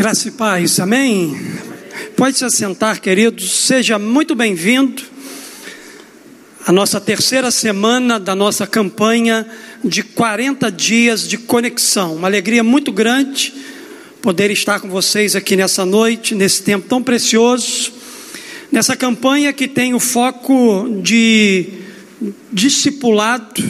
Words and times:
Graça 0.00 0.28
e 0.28 0.30
paz, 0.30 0.80
amém? 0.80 1.38
Pode 2.16 2.38
se 2.38 2.42
assentar, 2.42 3.02
queridos, 3.02 3.52
seja 3.52 3.98
muito 3.98 4.34
bem-vindo 4.34 5.02
à 6.66 6.72
nossa 6.72 6.98
terceira 6.98 7.50
semana 7.50 8.18
da 8.18 8.34
nossa 8.34 8.66
campanha 8.66 9.46
de 9.84 10.02
40 10.02 10.72
dias 10.72 11.28
de 11.28 11.36
conexão. 11.36 12.16
Uma 12.16 12.28
alegria 12.28 12.64
muito 12.64 12.90
grande 12.90 13.52
poder 14.22 14.50
estar 14.50 14.80
com 14.80 14.88
vocês 14.88 15.36
aqui 15.36 15.54
nessa 15.54 15.84
noite, 15.84 16.34
nesse 16.34 16.62
tempo 16.62 16.88
tão 16.88 17.02
precioso, 17.02 17.92
nessa 18.72 18.96
campanha 18.96 19.52
que 19.52 19.68
tem 19.68 19.92
o 19.92 20.00
foco 20.00 20.98
de 21.02 21.74
discipulado, 22.50 23.62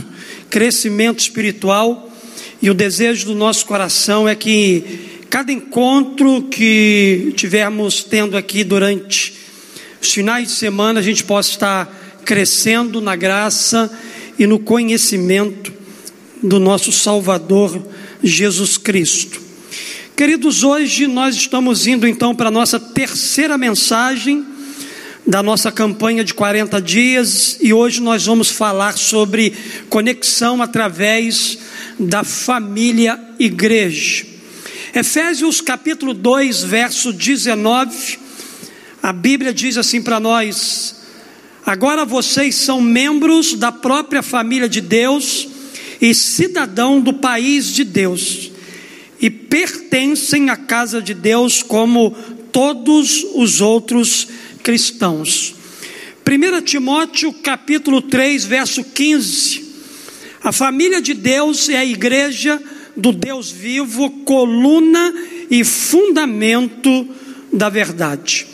crescimento 0.48 1.19
espiritual, 1.19 2.09
e 2.62 2.70
o 2.70 2.74
desejo 2.74 3.27
do 3.27 3.34
nosso 3.34 3.66
coração 3.66 4.28
é 4.28 4.37
que 4.37 5.19
Cada 5.30 5.52
encontro 5.52 6.43
que 6.51 7.33
tivermos 7.37 8.02
tendo 8.02 8.37
aqui 8.37 8.65
durante 8.65 9.33
os 10.03 10.12
finais 10.12 10.48
de 10.48 10.55
semana, 10.55 10.98
a 10.98 11.03
gente 11.03 11.23
possa 11.23 11.51
estar 11.51 12.20
crescendo 12.25 13.01
na 13.01 13.15
graça 13.15 13.89
e 14.37 14.45
no 14.45 14.59
conhecimento 14.59 15.73
do 16.43 16.59
nosso 16.59 16.91
Salvador 16.91 17.80
Jesus 18.20 18.77
Cristo. 18.77 19.41
Queridos, 20.16 20.65
hoje 20.65 21.06
nós 21.06 21.37
estamos 21.37 21.87
indo 21.87 22.09
então 22.09 22.34
para 22.34 22.48
a 22.48 22.53
nossa 22.53 22.81
terceira 22.81 23.56
mensagem 23.56 24.45
da 25.25 25.45
nossa 25.45 25.70
campanha 25.70 26.25
de 26.25 26.34
40 26.34 26.83
dias 26.83 27.56
e 27.61 27.73
hoje 27.73 28.01
nós 28.01 28.27
vamos 28.27 28.51
falar 28.51 28.98
sobre 28.98 29.55
conexão 29.89 30.61
através 30.61 31.56
da 32.01 32.25
família 32.25 33.17
igreja. 33.39 34.30
Efésios 34.92 35.60
capítulo 35.60 36.12
2, 36.12 36.64
verso 36.64 37.12
19, 37.12 38.19
a 39.00 39.12
Bíblia 39.12 39.55
diz 39.55 39.77
assim 39.77 40.02
para 40.02 40.19
nós: 40.19 40.97
Agora 41.64 42.05
vocês 42.05 42.56
são 42.56 42.80
membros 42.80 43.55
da 43.55 43.70
própria 43.70 44.20
família 44.20 44.69
de 44.69 44.80
Deus 44.80 45.47
e 46.00 46.12
cidadão 46.12 47.00
do 47.00 47.12
país 47.12 47.72
de 47.72 47.84
Deus, 47.84 48.50
e 49.20 49.30
pertencem 49.30 50.50
à 50.50 50.56
casa 50.56 51.00
de 51.00 51.14
Deus 51.14 51.62
como 51.62 52.10
todos 52.50 53.25
os 53.34 53.60
outros 53.60 54.27
cristãos. 54.60 55.54
1 56.27 56.62
Timóteo 56.62 57.32
capítulo 57.32 58.02
3, 58.02 58.44
verso 58.44 58.82
15. 58.82 59.70
A 60.42 60.50
família 60.50 61.00
de 61.00 61.14
Deus 61.14 61.69
é 61.69 61.77
a 61.77 61.84
igreja 61.84 62.60
do 63.01 63.12
Deus 63.12 63.51
vivo, 63.51 64.11
coluna 64.25 65.15
e 65.51 65.65
fundamento 65.65 67.09
da 67.53 67.69
verdade. 67.69 68.47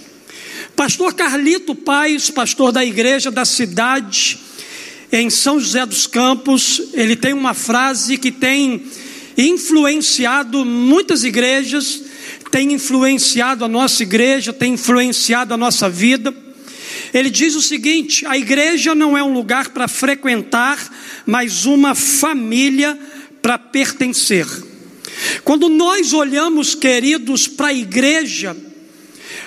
Pastor 0.76 1.14
Carlito 1.14 1.74
Paz, 1.74 2.30
pastor 2.30 2.70
da 2.70 2.84
igreja 2.84 3.30
da 3.30 3.44
cidade, 3.44 4.38
em 5.10 5.28
São 5.30 5.58
José 5.58 5.84
dos 5.84 6.06
Campos, 6.06 6.80
ele 6.92 7.16
tem 7.16 7.32
uma 7.32 7.54
frase 7.54 8.16
que 8.18 8.30
tem 8.30 8.84
influenciado 9.36 10.64
muitas 10.64 11.24
igrejas, 11.24 12.02
tem 12.50 12.72
influenciado 12.72 13.64
a 13.64 13.68
nossa 13.68 14.02
igreja, 14.02 14.52
tem 14.52 14.74
influenciado 14.74 15.52
a 15.54 15.56
nossa 15.56 15.88
vida. 15.88 16.34
Ele 17.12 17.30
diz 17.30 17.54
o 17.54 17.62
seguinte: 17.62 18.24
a 18.26 18.36
igreja 18.36 18.94
não 18.94 19.16
é 19.16 19.22
um 19.22 19.32
lugar 19.32 19.70
para 19.70 19.88
frequentar, 19.88 20.78
mas 21.24 21.66
uma 21.66 21.94
família 21.94 22.98
para 23.46 23.58
pertencer. 23.60 24.44
Quando 25.44 25.68
nós 25.68 26.12
olhamos, 26.12 26.74
queridos, 26.74 27.46
para 27.46 27.68
a 27.68 27.72
igreja, 27.72 28.56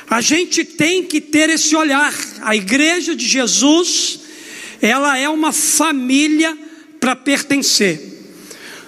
a 0.09 0.21
gente 0.21 0.63
tem 0.63 1.03
que 1.03 1.19
ter 1.19 1.49
esse 1.49 1.75
olhar. 1.75 2.13
A 2.41 2.55
igreja 2.55 3.13
de 3.13 3.27
Jesus, 3.27 4.21
ela 4.81 5.17
é 5.17 5.27
uma 5.27 5.51
família 5.51 6.57
para 6.97 7.13
pertencer, 7.13 8.31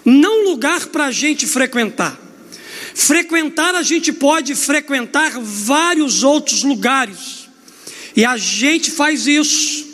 não 0.06 0.46
lugar 0.46 0.88
para 0.88 1.08
a 1.08 1.12
gente 1.12 1.46
frequentar. 1.46 2.18
Frequentar, 2.96 3.76
a 3.76 3.84
gente 3.84 4.14
pode 4.14 4.56
frequentar 4.56 5.38
vários 5.42 6.24
outros 6.24 6.64
lugares, 6.64 7.50
e 8.16 8.24
a 8.24 8.38
gente 8.38 8.90
faz 8.90 9.28
isso, 9.28 9.86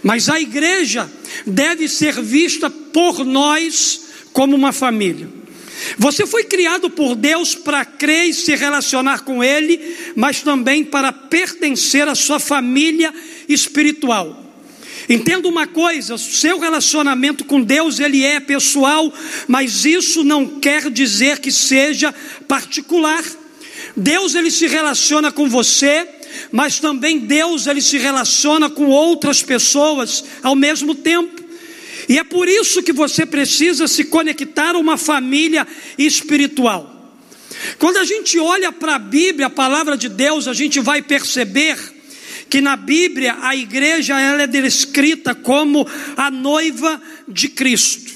mas 0.00 0.28
a 0.28 0.40
igreja 0.40 1.10
deve 1.44 1.88
ser 1.88 2.22
vista 2.22 2.70
por 2.70 3.24
nós 3.24 4.09
como 4.32 4.56
uma 4.56 4.72
família. 4.72 5.28
Você 5.96 6.26
foi 6.26 6.44
criado 6.44 6.90
por 6.90 7.14
Deus 7.14 7.54
para 7.54 7.84
crer 7.84 8.28
e 8.28 8.34
se 8.34 8.54
relacionar 8.54 9.20
com 9.20 9.42
Ele, 9.42 9.96
mas 10.14 10.40
também 10.40 10.84
para 10.84 11.12
pertencer 11.12 12.06
à 12.06 12.14
sua 12.14 12.38
família 12.38 13.12
espiritual. 13.48 14.40
Entenda 15.08 15.48
uma 15.48 15.66
coisa, 15.66 16.16
seu 16.16 16.60
relacionamento 16.60 17.44
com 17.44 17.60
Deus 17.60 17.98
ele 17.98 18.24
é 18.24 18.38
pessoal, 18.38 19.12
mas 19.48 19.84
isso 19.84 20.22
não 20.22 20.46
quer 20.46 20.88
dizer 20.88 21.40
que 21.40 21.50
seja 21.50 22.14
particular. 22.46 23.24
Deus 23.96 24.36
ele 24.36 24.52
se 24.52 24.68
relaciona 24.68 25.32
com 25.32 25.48
você, 25.48 26.06
mas 26.52 26.78
também 26.78 27.18
Deus 27.18 27.66
ele 27.66 27.80
se 27.80 27.98
relaciona 27.98 28.70
com 28.70 28.86
outras 28.86 29.42
pessoas 29.42 30.24
ao 30.44 30.54
mesmo 30.54 30.94
tempo. 30.94 31.42
E 32.10 32.18
é 32.18 32.24
por 32.24 32.48
isso 32.48 32.82
que 32.82 32.92
você 32.92 33.24
precisa 33.24 33.86
se 33.86 34.02
conectar 34.02 34.74
a 34.74 34.78
uma 34.78 34.96
família 34.96 35.64
espiritual. 35.96 37.14
Quando 37.78 37.98
a 37.98 38.04
gente 38.04 38.36
olha 38.36 38.72
para 38.72 38.96
a 38.96 38.98
Bíblia, 38.98 39.46
a 39.46 39.50
palavra 39.50 39.96
de 39.96 40.08
Deus, 40.08 40.48
a 40.48 40.52
gente 40.52 40.80
vai 40.80 41.02
perceber 41.02 41.78
que 42.48 42.60
na 42.60 42.74
Bíblia 42.74 43.38
a 43.40 43.54
igreja 43.54 44.20
ela 44.20 44.42
é 44.42 44.48
descrita 44.48 45.36
como 45.36 45.86
a 46.16 46.32
noiva 46.32 47.00
de 47.28 47.48
Cristo. 47.48 48.10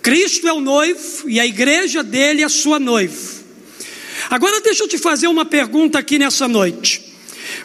Cristo 0.00 0.48
é 0.48 0.52
o 0.54 0.62
noivo 0.62 1.28
e 1.28 1.38
a 1.38 1.44
igreja 1.44 2.02
dele 2.02 2.40
é 2.40 2.46
a 2.46 2.48
sua 2.48 2.80
noiva. 2.80 3.36
Agora 4.30 4.62
deixa 4.62 4.84
eu 4.84 4.88
te 4.88 4.96
fazer 4.96 5.26
uma 5.26 5.44
pergunta 5.44 5.98
aqui 5.98 6.18
nessa 6.18 6.48
noite. 6.48 7.02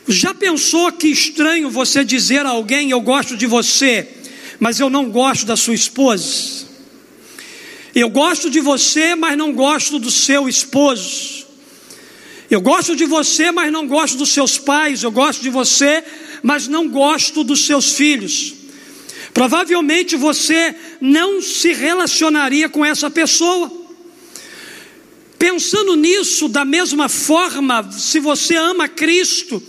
Já 0.05 0.33
pensou 0.33 0.91
que 0.91 1.07
estranho 1.07 1.69
você 1.69 2.03
dizer 2.03 2.45
a 2.45 2.49
alguém 2.49 2.91
eu 2.91 2.99
gosto 2.99 3.37
de 3.37 3.47
você? 3.47 4.21
Mas 4.59 4.79
eu 4.79 4.89
não 4.89 5.09
gosto 5.09 5.45
da 5.45 5.55
sua 5.55 5.73
esposa. 5.73 6.65
Eu 7.95 8.09
gosto 8.09 8.49
de 8.49 8.59
você, 8.59 9.15
mas 9.15 9.37
não 9.37 9.53
gosto 9.53 9.99
do 9.99 10.09
seu 10.09 10.49
esposo. 10.49 11.45
Eu 12.49 12.59
gosto 12.59 12.95
de 12.95 13.05
você, 13.05 13.51
mas 13.51 13.71
não 13.71 13.87
gosto 13.87 14.17
dos 14.17 14.29
seus 14.29 14.57
pais. 14.57 15.03
Eu 15.03 15.11
gosto 15.11 15.41
de 15.41 15.49
você, 15.49 16.03
mas 16.41 16.67
não 16.67 16.87
gosto 16.87 17.43
dos 17.43 17.65
seus 17.65 17.93
filhos. 17.93 18.53
Provavelmente 19.33 20.15
você 20.15 20.75
não 21.01 21.41
se 21.41 21.73
relacionaria 21.73 22.69
com 22.69 22.85
essa 22.85 23.09
pessoa. 23.09 23.71
Pensando 25.37 25.95
nisso, 25.95 26.47
da 26.47 26.63
mesma 26.63 27.09
forma, 27.09 27.91
se 27.91 28.19
você 28.19 28.55
ama 28.55 28.87
Cristo, 28.87 29.61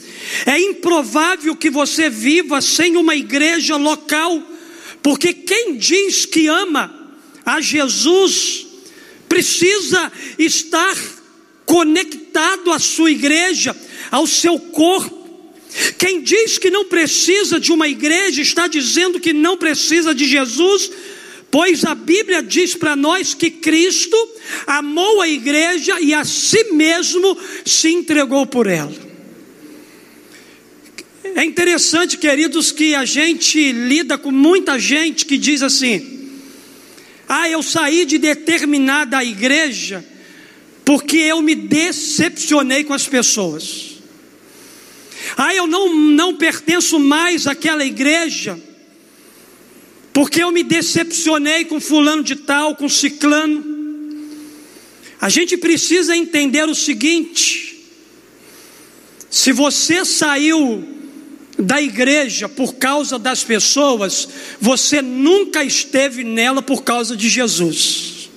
é 0.47 0.59
improvável 0.59 1.56
que 1.56 1.69
você 1.69 2.09
viva 2.09 2.61
sem 2.61 2.97
uma 2.97 3.17
igreja 3.17 3.77
local 3.77 4.43
porque 5.05 5.35
quem 5.35 5.77
diz 5.77 6.25
que 6.25 6.47
ama 6.47 7.13
a 7.45 7.61
Jesus 7.61 8.67
precisa 9.29 10.11
estar 10.39 10.97
conectado 11.67 12.73
à 12.73 12.79
sua 12.79 13.11
igreja, 13.11 13.77
ao 14.11 14.27
seu 14.27 14.59
corpo. 14.59 15.23
Quem 15.99 16.23
diz 16.23 16.57
que 16.57 16.71
não 16.71 16.87
precisa 16.87 17.61
de 17.61 17.71
uma 17.71 17.87
igreja 17.87 18.41
está 18.41 18.67
dizendo 18.67 19.21
que 19.21 19.35
não 19.35 19.59
precisa 19.59 20.15
de 20.15 20.25
Jesus, 20.25 20.91
pois 21.50 21.85
a 21.85 21.95
Bíblia 21.95 22.43
diz 22.43 22.75
para 22.75 22.97
nós 22.97 23.35
que 23.35 23.50
Cristo 23.50 24.17
amou 24.67 25.21
a 25.21 25.29
igreja 25.29 26.00
e 26.00 26.15
a 26.15 26.25
si 26.25 26.73
mesmo 26.73 27.37
se 27.62 27.91
entregou 27.91 28.47
por 28.47 28.67
ela. 28.67 29.13
É 31.35 31.45
interessante, 31.45 32.17
queridos, 32.17 32.71
que 32.71 32.95
a 32.95 33.05
gente 33.05 33.73
lida 33.73 34.17
com 34.17 34.31
muita 34.31 34.79
gente 34.79 35.27
que 35.27 35.37
diz 35.37 35.63
assim: 35.63 36.31
ah, 37.29 37.49
eu 37.49 37.63
saí 37.63 38.05
de 38.05 38.19
determinada 38.19 39.23
igreja 39.25 40.05
porque 40.85 41.17
eu 41.17 41.43
me 41.43 41.55
decepcionei 41.55 42.85
com 42.85 42.93
as 42.93 43.09
pessoas. 43.09 43.95
Ah, 45.37 45.55
eu 45.55 45.67
não, 45.67 45.93
não 45.93 46.37
pertenço 46.37 47.01
mais 47.01 47.47
àquela 47.47 47.85
igreja 47.85 48.61
porque 50.13 50.41
eu 50.41 50.53
me 50.53 50.63
decepcionei 50.63 51.65
com 51.65 51.81
fulano 51.81 52.23
de 52.23 52.37
tal, 52.37 52.77
com 52.77 52.89
ciclano. 52.89 53.75
A 55.21 55.29
gente 55.29 55.57
precisa 55.57 56.17
entender 56.17 56.69
o 56.69 56.75
seguinte: 56.77 57.85
se 59.29 59.51
você 59.51 60.05
saiu 60.05 60.94
da 61.59 61.81
igreja 61.81 62.49
por 62.49 62.75
causa 62.75 63.19
das 63.19 63.45
pessoas, 63.45 64.29
você 64.61 65.01
nunca 65.01 65.62
esteve 65.65 66.25
nela 66.25 66.62
por 66.62 66.83
causa 66.83 67.17
de 67.17 67.29
Jesus. 67.29 68.29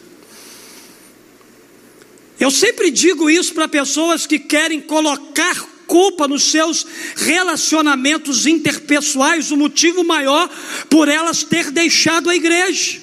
Eu 2.39 2.51
sempre 2.51 2.91
digo 2.91 3.29
isso 3.29 3.53
para 3.53 3.67
pessoas 3.67 4.27
que 4.27 4.37
querem 4.37 4.79
colocar 4.79 5.77
culpa 5.87 6.27
nos 6.27 6.43
seus 6.43 6.85
relacionamentos 7.15 8.45
interpessoais, 8.45 9.51
o 9.51 9.57
motivo 9.57 10.03
maior 10.03 10.49
por 10.89 11.07
elas 11.07 11.43
ter 11.43 11.71
deixado 11.71 12.29
a 12.29 12.35
igreja. 12.35 13.01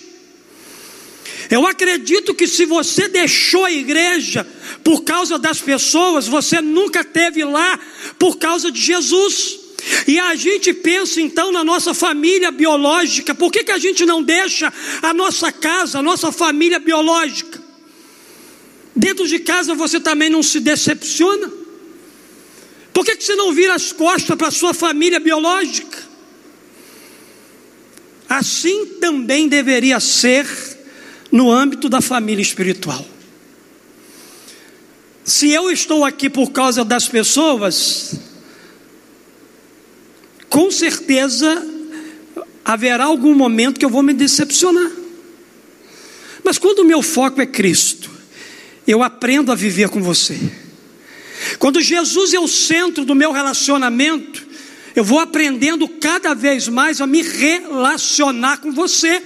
Eu 1.51 1.67
acredito 1.67 2.35
que 2.35 2.47
se 2.47 2.65
você 2.65 3.09
deixou 3.09 3.65
a 3.65 3.73
igreja 3.73 4.47
por 4.83 5.03
causa 5.03 5.39
das 5.39 5.61
pessoas, 5.61 6.27
você 6.27 6.61
nunca 6.61 7.03
teve 7.03 7.45
lá 7.45 7.79
por 8.19 8.39
causa 8.39 8.71
de 8.71 8.81
Jesus. 8.81 9.64
E 10.07 10.19
a 10.19 10.35
gente 10.35 10.73
pensa 10.73 11.21
então 11.21 11.53
na 11.53 11.65
nossa 11.65 11.93
família 11.93 12.51
biológica, 12.51 13.35
por 13.35 13.51
que, 13.53 13.65
que 13.65 13.73
a 13.73 13.79
gente 13.79 14.05
não 14.07 14.23
deixa 14.23 14.73
a 15.03 15.13
nossa 15.13 15.53
casa, 15.53 15.99
a 15.99 16.03
nossa 16.03 16.33
família 16.33 16.79
biológica? 16.79 17.63
Dentro 18.95 19.27
de 19.27 19.39
casa 19.41 19.75
você 19.75 20.01
também 20.01 20.31
não 20.31 20.43
se 20.43 20.61
decepciona? 20.61 21.51
Por 22.93 23.05
que, 23.05 23.17
que 23.17 23.25
você 23.25 23.35
não 23.35 23.53
vira 23.53 23.75
as 23.75 23.93
costas 23.93 24.37
para 24.37 24.49
a 24.49 24.53
sua 24.53 24.73
família 24.73 25.19
biológica? 25.19 25.99
Assim 28.29 28.87
também 29.01 29.49
deveria 29.49 30.01
ser 30.01 30.47
no 31.31 31.51
âmbito 31.51 31.89
da 31.89 32.01
família 32.01 32.43
espiritual. 32.43 33.05
Se 35.25 35.51
eu 35.51 35.71
estou 35.71 36.05
aqui 36.05 36.31
por 36.31 36.53
causa 36.53 36.85
das 36.85 37.09
pessoas, 37.09 38.15
com 40.55 40.71
certeza 40.71 41.67
haverá 42.65 43.07
algum 43.07 43.35
momento 43.35 43.77
que 43.77 43.85
eu 43.85 43.91
vou 43.91 44.05
me 44.05 44.15
decepcionar. 44.15 44.89
Mas 46.45 46.59
quando 46.59 46.79
o 46.79 46.85
meu 46.85 47.03
foco 47.03 47.41
é 47.41 47.47
Cristo, 47.47 48.09
eu 48.87 49.03
aprendo 49.03 49.51
a 49.51 49.57
viver 49.57 49.89
com 49.89 50.01
você. 50.01 50.39
Quando 51.59 51.83
Jesus 51.83 52.33
é 52.33 52.39
o 52.39 52.47
centro 52.47 53.05
do 53.05 53.17
meu 53.17 53.33
relacionamento, 53.33 54.44
eu 54.95 55.03
vou 55.03 55.19
aprendendo 55.19 55.89
cada 55.89 56.35
vez 56.35 56.69
mais 56.69 57.01
a 57.01 57.07
me 57.07 57.21
relacionar 57.21 58.59
com 58.59 58.71
você. 58.71 59.21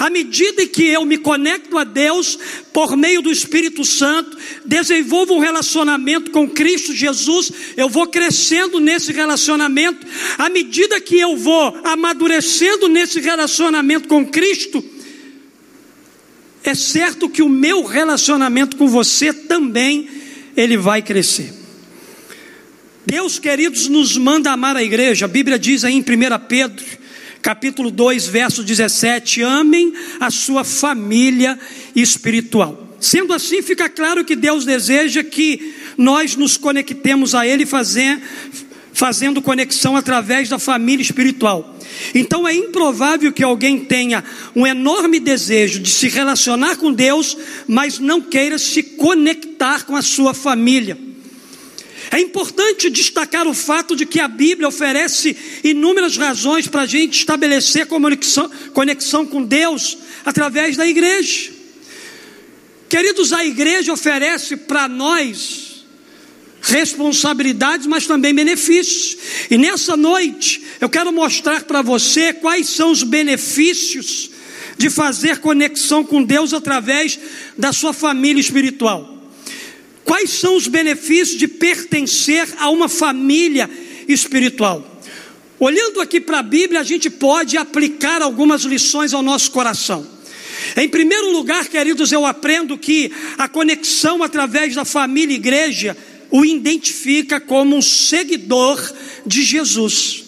À 0.00 0.10
medida 0.10 0.66
que 0.66 0.84
eu 0.84 1.04
me 1.04 1.16
conecto 1.16 1.78
a 1.78 1.84
Deus 1.84 2.36
por 2.72 2.96
meio 2.96 3.22
do 3.22 3.30
Espírito 3.30 3.84
Santo, 3.84 4.36
desenvolvo 4.64 5.34
um 5.34 5.38
relacionamento 5.38 6.32
com 6.32 6.48
Cristo 6.48 6.92
Jesus, 6.92 7.52
eu 7.76 7.88
vou 7.88 8.08
crescendo 8.08 8.80
nesse 8.80 9.12
relacionamento. 9.12 10.04
À 10.36 10.48
medida 10.48 11.00
que 11.00 11.20
eu 11.20 11.36
vou 11.36 11.80
amadurecendo 11.84 12.88
nesse 12.88 13.20
relacionamento 13.20 14.08
com 14.08 14.26
Cristo, 14.26 14.84
é 16.64 16.74
certo 16.74 17.28
que 17.28 17.42
o 17.42 17.48
meu 17.48 17.84
relacionamento 17.84 18.76
com 18.76 18.88
você 18.88 19.32
também 19.32 20.08
ele 20.56 20.76
vai 20.76 21.00
crescer. 21.00 21.61
Deus, 23.04 23.38
queridos, 23.38 23.88
nos 23.88 24.16
manda 24.16 24.52
amar 24.52 24.76
a 24.76 24.82
igreja. 24.82 25.24
A 25.24 25.28
Bíblia 25.28 25.58
diz 25.58 25.84
aí 25.84 25.94
em 25.94 26.00
1 26.00 26.04
Pedro, 26.48 26.84
capítulo 27.40 27.90
2, 27.90 28.28
verso 28.28 28.62
17: 28.62 29.42
amem 29.42 29.92
a 30.20 30.30
sua 30.30 30.62
família 30.62 31.58
espiritual. 31.96 32.96
Sendo 33.00 33.32
assim, 33.32 33.60
fica 33.60 33.88
claro 33.88 34.24
que 34.24 34.36
Deus 34.36 34.64
deseja 34.64 35.24
que 35.24 35.74
nós 35.98 36.36
nos 36.36 36.56
conectemos 36.56 37.34
a 37.34 37.44
Ele, 37.44 37.66
fazer, 37.66 38.20
fazendo 38.92 39.42
conexão 39.42 39.96
através 39.96 40.48
da 40.48 40.58
família 40.58 41.02
espiritual. 41.02 41.76
Então 42.14 42.46
é 42.46 42.54
improvável 42.54 43.32
que 43.32 43.42
alguém 43.42 43.80
tenha 43.80 44.22
um 44.54 44.64
enorme 44.64 45.18
desejo 45.18 45.80
de 45.80 45.90
se 45.90 46.08
relacionar 46.08 46.76
com 46.76 46.92
Deus, 46.92 47.36
mas 47.66 47.98
não 47.98 48.20
queira 48.20 48.56
se 48.58 48.80
conectar 48.80 49.84
com 49.84 49.96
a 49.96 50.02
sua 50.02 50.32
família. 50.32 51.11
É 52.12 52.20
importante 52.20 52.90
destacar 52.90 53.48
o 53.48 53.54
fato 53.54 53.96
de 53.96 54.04
que 54.04 54.20
a 54.20 54.28
Bíblia 54.28 54.68
oferece 54.68 55.34
inúmeras 55.64 56.18
razões 56.18 56.68
para 56.68 56.82
a 56.82 56.86
gente 56.86 57.20
estabelecer 57.20 57.86
conexão, 57.86 58.50
conexão 58.74 59.24
com 59.24 59.42
Deus 59.42 59.96
através 60.22 60.76
da 60.76 60.86
igreja. 60.86 61.50
Queridos, 62.86 63.32
a 63.32 63.42
igreja 63.46 63.94
oferece 63.94 64.58
para 64.58 64.86
nós 64.86 65.86
responsabilidades, 66.60 67.86
mas 67.86 68.06
também 68.06 68.34
benefícios. 68.34 69.16
E 69.50 69.56
nessa 69.56 69.96
noite 69.96 70.62
eu 70.82 70.90
quero 70.90 71.10
mostrar 71.10 71.62
para 71.62 71.80
você 71.80 72.34
quais 72.34 72.68
são 72.68 72.90
os 72.90 73.02
benefícios 73.02 74.30
de 74.76 74.90
fazer 74.90 75.38
conexão 75.38 76.04
com 76.04 76.22
Deus 76.22 76.52
através 76.52 77.18
da 77.56 77.72
sua 77.72 77.94
família 77.94 78.40
espiritual. 78.40 79.21
Quais 80.04 80.30
são 80.30 80.56
os 80.56 80.66
benefícios 80.66 81.38
de 81.38 81.46
pertencer 81.46 82.48
a 82.58 82.70
uma 82.70 82.88
família 82.88 83.68
espiritual? 84.08 84.88
Olhando 85.58 86.00
aqui 86.00 86.20
para 86.20 86.40
a 86.40 86.42
Bíblia, 86.42 86.80
a 86.80 86.84
gente 86.84 87.08
pode 87.08 87.56
aplicar 87.56 88.20
algumas 88.20 88.62
lições 88.62 89.14
ao 89.14 89.22
nosso 89.22 89.50
coração. 89.52 90.06
Em 90.76 90.88
primeiro 90.88 91.30
lugar, 91.30 91.68
queridos, 91.68 92.10
eu 92.10 92.26
aprendo 92.26 92.76
que 92.76 93.12
a 93.38 93.48
conexão 93.48 94.22
através 94.22 94.74
da 94.74 94.84
família 94.84 95.34
igreja 95.34 95.96
o 96.30 96.44
identifica 96.44 97.38
como 97.38 97.76
um 97.76 97.82
seguidor 97.82 98.80
de 99.24 99.42
Jesus. 99.42 100.24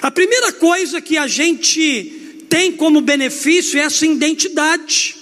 A 0.00 0.10
primeira 0.10 0.52
coisa 0.52 1.00
que 1.00 1.16
a 1.16 1.26
gente 1.26 2.44
tem 2.48 2.70
como 2.72 3.00
benefício 3.00 3.80
é 3.80 3.82
essa 3.82 4.06
identidade 4.06 5.21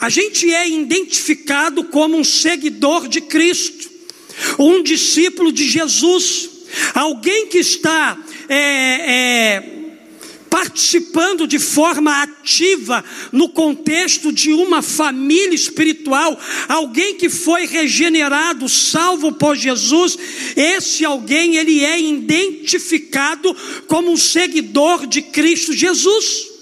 a 0.00 0.08
gente 0.08 0.52
é 0.52 0.68
identificado 0.68 1.84
como 1.84 2.16
um 2.16 2.24
seguidor 2.24 3.08
de 3.08 3.20
Cristo, 3.20 3.90
um 4.58 4.82
discípulo 4.82 5.50
de 5.50 5.68
Jesus, 5.68 6.48
alguém 6.94 7.48
que 7.48 7.58
está 7.58 8.16
é, 8.48 8.56
é, 8.56 9.78
participando 10.48 11.46
de 11.46 11.58
forma 11.58 12.22
ativa 12.22 13.04
no 13.32 13.48
contexto 13.48 14.32
de 14.32 14.52
uma 14.52 14.82
família 14.82 15.54
espiritual, 15.54 16.38
alguém 16.68 17.16
que 17.16 17.28
foi 17.28 17.66
regenerado, 17.66 18.68
salvo 18.68 19.32
por 19.32 19.56
Jesus, 19.56 20.16
esse 20.56 21.04
alguém 21.04 21.56
ele 21.56 21.84
é 21.84 22.00
identificado 22.00 23.54
como 23.88 24.12
um 24.12 24.16
seguidor 24.16 25.06
de 25.06 25.22
Cristo 25.22 25.72
Jesus. 25.72 26.57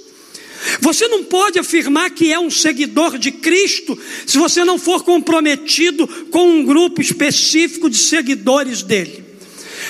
Você 0.80 1.08
não 1.08 1.24
pode 1.24 1.58
afirmar 1.58 2.10
que 2.10 2.32
é 2.32 2.38
um 2.38 2.50
seguidor 2.50 3.18
de 3.18 3.30
Cristo 3.30 3.98
se 4.26 4.38
você 4.38 4.64
não 4.64 4.78
for 4.78 5.02
comprometido 5.02 6.06
com 6.30 6.48
um 6.48 6.64
grupo 6.64 7.00
específico 7.00 7.90
de 7.90 7.98
seguidores 7.98 8.82
dele. 8.82 9.26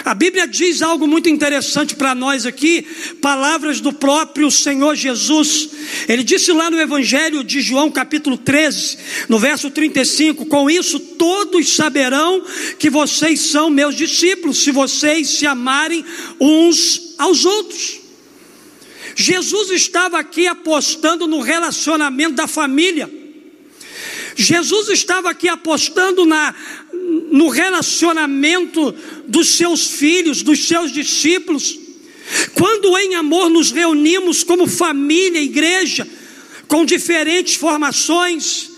A 0.04 0.14
Bíblia 0.14 0.46
diz 0.46 0.82
algo 0.82 1.06
muito 1.06 1.28
interessante 1.28 1.94
para 1.94 2.14
nós 2.14 2.46
aqui, 2.46 2.86
palavras 3.20 3.80
do 3.80 3.92
próprio 3.92 4.50
Senhor 4.50 4.94
Jesus. 4.94 5.68
Ele 6.08 6.22
disse 6.22 6.52
lá 6.52 6.70
no 6.70 6.80
Evangelho 6.80 7.42
de 7.42 7.60
João, 7.60 7.90
capítulo 7.90 8.36
13, 8.36 8.98
no 9.28 9.38
verso 9.38 9.70
35: 9.70 10.46
Com 10.46 10.70
isso 10.70 10.98
todos 10.98 11.74
saberão 11.74 12.42
que 12.78 12.90
vocês 12.90 13.40
são 13.40 13.70
meus 13.70 13.94
discípulos, 13.94 14.62
se 14.62 14.70
vocês 14.70 15.28
se 15.28 15.46
amarem 15.46 16.04
uns 16.40 17.14
aos 17.18 17.44
outros. 17.44 18.05
Jesus 19.18 19.70
estava 19.70 20.18
aqui 20.18 20.46
apostando 20.46 21.26
no 21.26 21.40
relacionamento 21.40 22.34
da 22.34 22.46
família. 22.46 23.10
Jesus 24.36 24.90
estava 24.90 25.30
aqui 25.30 25.48
apostando 25.48 26.26
na, 26.26 26.54
no 27.32 27.48
relacionamento 27.48 28.94
dos 29.26 29.48
seus 29.48 29.86
filhos, 29.86 30.42
dos 30.42 30.68
seus 30.68 30.92
discípulos. 30.92 31.78
Quando 32.52 32.98
em 32.98 33.14
amor 33.14 33.48
nos 33.48 33.70
reunimos 33.70 34.44
como 34.44 34.66
família, 34.66 35.40
igreja, 35.40 36.06
com 36.68 36.84
diferentes 36.84 37.54
formações, 37.54 38.75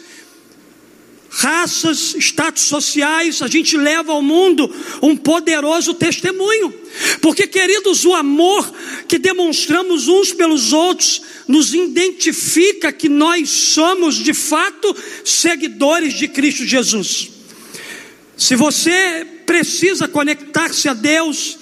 raças, 1.38 2.16
status 2.18 2.64
sociais, 2.64 3.40
a 3.42 3.46
gente 3.46 3.76
leva 3.76 4.12
ao 4.12 4.20
mundo 4.20 4.68
um 5.00 5.16
poderoso 5.16 5.94
testemunho. 5.94 6.74
Porque, 7.22 7.46
queridos, 7.46 8.04
o 8.04 8.12
amor 8.12 8.68
que 9.06 9.18
demonstramos 9.18 10.08
uns 10.08 10.32
pelos 10.32 10.72
outros 10.72 11.22
nos 11.46 11.72
identifica 11.72 12.92
que 12.92 13.08
nós 13.08 13.48
somos 13.50 14.16
de 14.16 14.34
fato 14.34 14.94
seguidores 15.24 16.14
de 16.14 16.26
Cristo 16.26 16.66
Jesus. 16.66 17.30
Se 18.36 18.56
você 18.56 19.24
precisa 19.46 20.08
conectar-se 20.08 20.88
a 20.88 20.94
Deus 20.94 21.56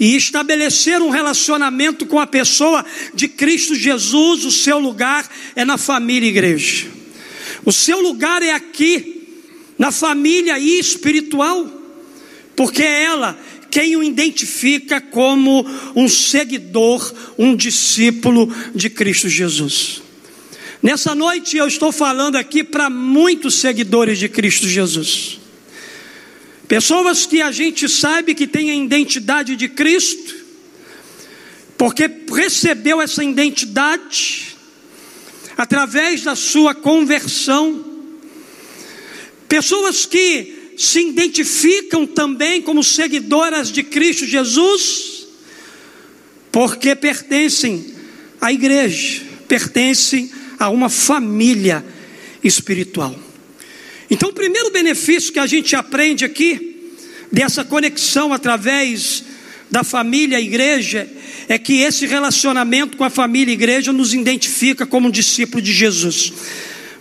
e 0.00 0.16
estabelecer 0.16 1.02
um 1.02 1.10
relacionamento 1.10 2.06
com 2.06 2.18
a 2.18 2.26
pessoa 2.26 2.84
de 3.12 3.28
Cristo 3.28 3.74
Jesus, 3.74 4.46
o 4.46 4.50
seu 4.50 4.78
lugar 4.78 5.30
é 5.54 5.66
na 5.66 5.76
família 5.76 6.28
igreja. 6.28 6.98
O 7.64 7.72
seu 7.72 8.00
lugar 8.00 8.42
é 8.42 8.52
aqui, 8.52 9.17
na 9.78 9.92
família 9.92 10.58
espiritual, 10.58 11.66
porque 12.56 12.82
é 12.82 13.04
ela 13.04 13.38
quem 13.70 13.96
o 13.96 14.02
identifica 14.02 15.00
como 15.00 15.64
um 15.94 16.08
seguidor, 16.08 17.14
um 17.38 17.54
discípulo 17.54 18.52
de 18.74 18.90
Cristo 18.90 19.28
Jesus. 19.28 20.02
Nessa 20.82 21.14
noite 21.14 21.56
eu 21.56 21.66
estou 21.66 21.92
falando 21.92 22.36
aqui 22.36 22.64
para 22.64 22.88
muitos 22.88 23.56
seguidores 23.56 24.18
de 24.18 24.28
Cristo 24.28 24.66
Jesus. 24.66 25.38
Pessoas 26.66 27.26
que 27.26 27.40
a 27.40 27.50
gente 27.50 27.88
sabe 27.88 28.34
que 28.34 28.46
têm 28.46 28.70
a 28.70 28.74
identidade 28.74 29.56
de 29.56 29.68
Cristo, 29.68 30.34
porque 31.76 32.10
recebeu 32.30 33.00
essa 33.00 33.24
identidade 33.24 34.56
através 35.56 36.22
da 36.22 36.36
sua 36.36 36.74
conversão. 36.74 37.87
Pessoas 39.48 40.04
que 40.04 40.72
se 40.76 41.00
identificam 41.00 42.06
também 42.06 42.62
como 42.62 42.84
seguidoras 42.84 43.72
de 43.72 43.82
Cristo 43.82 44.26
Jesus, 44.26 45.26
porque 46.52 46.94
pertencem 46.94 47.94
à 48.40 48.52
igreja, 48.52 49.22
pertencem 49.48 50.30
a 50.58 50.68
uma 50.68 50.88
família 50.88 51.84
espiritual. 52.44 53.18
Então, 54.10 54.30
o 54.30 54.32
primeiro 54.32 54.70
benefício 54.70 55.32
que 55.32 55.38
a 55.38 55.46
gente 55.46 55.74
aprende 55.74 56.24
aqui, 56.24 56.92
dessa 57.30 57.64
conexão 57.64 58.32
através 58.32 59.24
da 59.70 59.84
família 59.84 60.40
e 60.40 60.44
igreja, 60.44 61.08
é 61.48 61.58
que 61.58 61.80
esse 61.80 62.06
relacionamento 62.06 62.96
com 62.96 63.04
a 63.04 63.10
família 63.10 63.50
e 63.52 63.54
igreja 63.54 63.92
nos 63.92 64.14
identifica 64.14 64.86
como 64.86 65.08
um 65.08 65.10
discípulo 65.10 65.62
de 65.62 65.72
Jesus. 65.72 66.32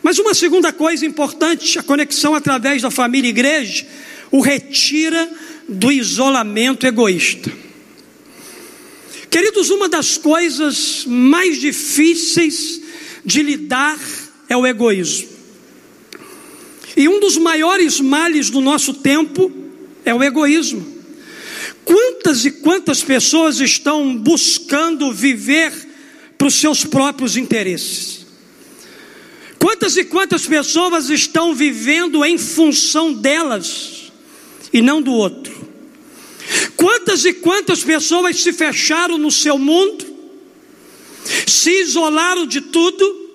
Mas 0.08 0.20
uma 0.20 0.34
segunda 0.34 0.72
coisa 0.72 1.06
importante, 1.06 1.78
a 1.78 1.84
conexão 1.84 2.34
através 2.34 2.82
da 2.82 2.90
família 2.90 3.28
e 3.28 3.32
igreja, 3.32 3.86
o 4.32 4.40
retira 4.40 5.30
do 5.68 5.92
isolamento 5.92 6.88
egoísta. 6.88 7.52
Queridos, 9.30 9.70
uma 9.70 9.90
das 9.90 10.18
coisas 10.18 11.04
mais 11.06 11.60
difíceis 11.60 12.82
de 13.26 13.44
lidar 13.44 14.00
é 14.48 14.56
o 14.56 14.66
egoísmo. 14.66 15.28
E 16.96 17.10
um 17.10 17.20
dos 17.20 17.36
maiores 17.36 18.00
males 18.00 18.50
do 18.50 18.62
nosso 18.62 18.94
tempo 18.94 19.52
é 20.06 20.14
o 20.14 20.24
egoísmo. 20.24 20.88
Quantas 21.84 22.46
e 22.46 22.52
quantas 22.52 23.04
pessoas 23.04 23.60
estão 23.60 24.16
buscando 24.16 25.12
viver 25.12 25.74
para 26.38 26.48
os 26.48 26.54
seus 26.56 26.86
próprios 26.86 27.36
interesses? 27.36 28.17
Quantas 29.60 29.98
e 29.98 30.06
quantas 30.06 30.46
pessoas 30.46 31.10
estão 31.10 31.54
vivendo 31.54 32.24
em 32.24 32.38
função 32.38 33.14
delas 33.14 34.12
e 34.72 34.82
não 34.82 35.02
do 35.02 35.12
outro? 35.12 35.56
Quantas 36.76 37.26
e 37.26 37.34
quantas 37.34 37.84
pessoas 37.84 38.42
se 38.42 38.54
fecharam 38.54 39.18
no 39.18 39.32
seu 39.32 39.58
mundo 39.58 40.18
se 41.46 41.82
isolaram 41.82 42.46
de 42.46 42.62
tudo, 42.62 43.30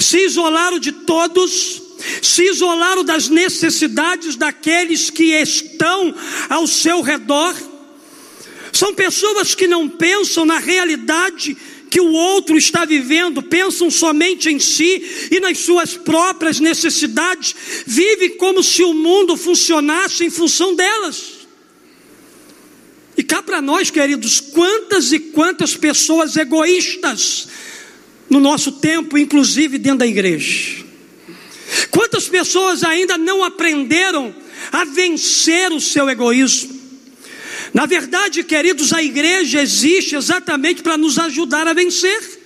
se 0.00 0.24
isolaram 0.24 0.78
de 0.78 0.92
todos, 0.92 1.82
se 2.22 2.44
isolaram 2.44 3.04
das 3.04 3.28
necessidades 3.28 4.36
daqueles 4.36 5.10
que 5.10 5.32
estão 5.34 6.14
ao 6.48 6.66
seu 6.66 7.02
redor. 7.02 7.54
São 8.72 8.94
pessoas 8.94 9.54
que 9.54 9.66
não 9.66 9.88
pensam 9.88 10.44
na 10.44 10.58
realidade 10.58 11.56
que 11.90 12.00
o 12.00 12.12
outro 12.12 12.56
está 12.56 12.84
vivendo, 12.84 13.42
pensam 13.42 13.90
somente 13.90 14.48
em 14.48 14.58
si 14.58 15.28
e 15.30 15.40
nas 15.40 15.58
suas 15.58 15.94
próprias 15.94 16.60
necessidades, 16.60 17.54
vivem 17.86 18.36
como 18.36 18.62
se 18.62 18.82
o 18.82 18.94
mundo 18.94 19.36
funcionasse 19.36 20.24
em 20.24 20.30
função 20.30 20.74
delas. 20.74 21.38
E 23.16 23.22
cá 23.22 23.42
para 23.42 23.60
nós, 23.60 23.90
queridos, 23.90 24.40
quantas 24.40 25.12
e 25.12 25.18
quantas 25.18 25.76
pessoas 25.76 26.36
egoístas 26.36 27.48
no 28.30 28.38
nosso 28.38 28.72
tempo, 28.72 29.18
inclusive 29.18 29.76
dentro 29.78 29.98
da 29.98 30.06
igreja. 30.06 30.84
Quantas 31.90 32.28
pessoas 32.28 32.84
ainda 32.84 33.18
não 33.18 33.42
aprenderam 33.42 34.34
a 34.70 34.84
vencer 34.84 35.72
o 35.72 35.80
seu 35.80 36.08
egoísmo? 36.08 36.77
Na 37.72 37.86
verdade, 37.86 38.42
queridos, 38.44 38.92
a 38.92 39.02
igreja 39.02 39.60
existe 39.60 40.16
exatamente 40.16 40.82
para 40.82 40.96
nos 40.96 41.18
ajudar 41.18 41.66
a 41.66 41.72
vencer, 41.72 42.40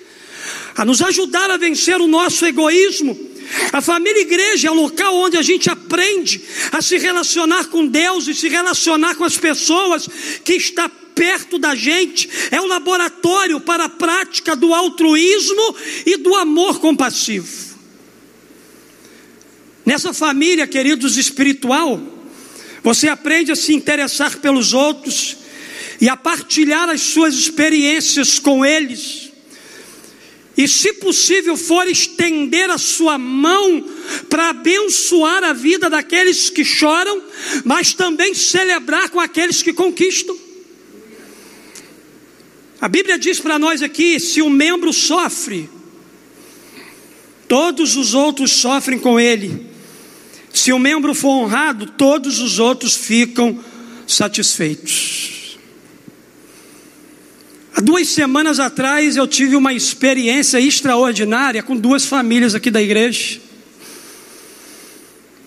a 0.77 0.85
nos 0.85 1.01
ajudar 1.03 1.51
a 1.51 1.57
vencer 1.57 2.01
o 2.01 2.09
nosso 2.09 2.45
egoísmo 2.45 3.33
a 3.73 3.81
família 3.81 4.21
igreja 4.21 4.69
é 4.69 4.71
o 4.71 4.75
local 4.75 5.15
onde 5.17 5.37
a 5.37 5.43
gente 5.43 5.69
aprende 5.69 6.43
a 6.71 6.81
se 6.81 6.97
relacionar 6.99 7.67
com 7.67 7.87
Deus 7.87 8.27
e 8.27 8.35
se 8.35 8.49
relacionar 8.49 9.15
com 9.15 9.25
as 9.25 9.37
pessoas 9.37 10.09
que 10.45 10.55
está 10.55 10.89
perto 10.89 11.59
da 11.59 11.75
gente. 11.75 12.29
É 12.51 12.61
o 12.61 12.67
laboratório 12.67 13.61
para 13.61 13.85
a 13.85 13.89
prática 13.89 14.57
do 14.57 14.73
altruísmo 14.73 15.77
e 16.07 16.17
do 16.17 16.35
amor 16.35 16.81
compassivo. 16.81 17.73
Nessa 19.85 20.15
família, 20.15 20.67
queridos, 20.67 21.17
espiritual, 21.17 22.01
você 22.83 23.09
aprende 23.09 23.53
a 23.53 23.57
se 23.57 23.73
interessar 23.75 24.39
pelos 24.39 24.73
outros 24.73 25.37
e 26.01 26.09
a 26.09 26.17
partilhar 26.17 26.89
as 26.89 27.01
suas 27.01 27.35
experiências 27.35 28.39
com 28.39 28.65
eles 28.65 29.33
e, 30.57 30.69
se 30.69 30.93
possível 30.95 31.57
for, 31.57 31.89
estender 31.89 32.69
a 32.71 32.77
sua 32.77 33.17
mão 33.17 33.85
para 34.29 34.51
abençoar 34.51 35.43
a 35.43 35.53
vida 35.53 35.89
daqueles 35.89 36.51
que 36.51 36.65
choram, 36.65 37.23
mas 37.65 37.95
também 37.95 38.35
celebrar 38.35 39.09
com 39.09 39.19
aqueles 39.19 39.63
que 39.63 39.73
conquistam. 39.73 40.37
A 42.81 42.89
Bíblia 42.89 43.19
diz 43.19 43.41
para 43.41 43.59
nós 43.59 43.81
aqui: 43.81 44.21
se 44.21 44.43
um 44.43 44.51
membro 44.51 44.93
sofre, 44.93 45.71
todos 47.49 47.97
os 47.97 48.13
outros 48.13 48.53
sofrem 48.53 48.99
com 48.99 49.19
ele. 49.19 49.72
Se 50.53 50.73
o 50.73 50.77
um 50.77 50.79
membro 50.79 51.15
for 51.15 51.31
honrado, 51.31 51.87
todos 51.87 52.39
os 52.39 52.59
outros 52.59 52.95
ficam 52.95 53.59
satisfeitos. 54.07 55.59
Há 57.75 57.81
duas 57.81 58.09
semanas 58.09 58.61
atrás 58.61 59.17
eu 59.17 59.27
tive 59.27 59.57
uma 59.57 59.73
experiência 59.73 60.61
extraordinária 60.61 61.63
com 61.63 61.75
duas 61.75 62.05
famílias 62.05 62.55
aqui 62.55 62.71
da 62.71 62.83
igreja. 62.83 63.41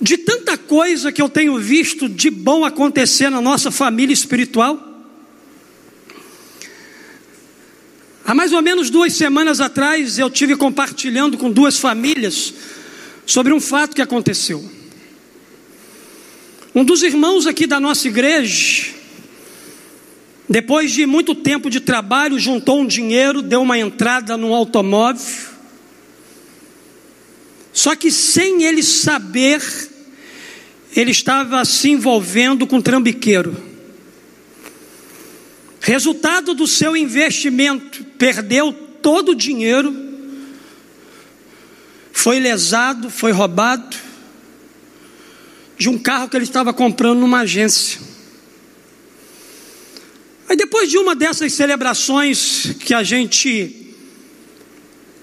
De 0.01 0.17
tanta 0.17 0.57
coisa 0.57 1.11
que 1.11 1.21
eu 1.21 1.29
tenho 1.29 1.57
visto 1.59 2.09
de 2.09 2.29
bom 2.29 2.65
acontecer 2.65 3.29
na 3.29 3.39
nossa 3.39 3.71
família 3.71 4.13
espiritual. 4.13 4.93
Há 8.25 8.33
mais 8.33 8.51
ou 8.51 8.61
menos 8.61 8.89
duas 8.89 9.13
semanas 9.13 9.61
atrás 9.61 10.17
eu 10.17 10.29
tive 10.31 10.55
compartilhando 10.55 11.37
com 11.37 11.51
duas 11.51 11.77
famílias 11.77 12.53
sobre 13.23 13.53
um 13.53 13.61
fato 13.61 13.95
que 13.95 14.01
aconteceu. 14.01 14.74
Um 16.75 16.83
dos 16.83 17.01
irmãos 17.01 17.47
aqui 17.47 17.65
da 17.65 17.79
nossa 17.79 18.07
igreja 18.07 18.93
depois 20.47 20.91
de 20.91 21.05
muito 21.05 21.33
tempo 21.33 21.69
de 21.69 21.79
trabalho, 21.79 22.37
juntou 22.37 22.79
um 22.79 22.85
dinheiro, 22.85 23.41
deu 23.41 23.63
uma 23.63 23.79
entrada 23.79 24.37
num 24.37 24.53
automóvel. 24.53 25.25
Só 27.73 27.95
que 27.95 28.11
sem 28.11 28.63
ele 28.63 28.83
saber, 28.83 29.61
ele 30.95 31.11
estava 31.11 31.65
se 31.65 31.89
envolvendo 31.89 32.67
com 32.67 32.79
trambiqueiro. 32.79 33.55
Resultado 35.81 36.53
do 36.53 36.67
seu 36.67 36.95
investimento, 36.95 38.03
perdeu 38.17 38.71
todo 38.71 39.29
o 39.29 39.35
dinheiro, 39.35 39.93
foi 42.13 42.39
lesado, 42.39 43.09
foi 43.09 43.31
roubado 43.31 44.04
de 45.77 45.89
um 45.89 45.97
carro 45.97 46.29
que 46.29 46.37
ele 46.37 46.45
estava 46.45 46.73
comprando 46.73 47.19
numa 47.19 47.39
agência. 47.39 47.99
Aí 50.47 50.55
depois 50.55 50.89
de 50.89 50.97
uma 50.97 51.15
dessas 51.15 51.53
celebrações 51.53 52.75
que 52.79 52.93
a 52.93 53.03
gente 53.03 53.93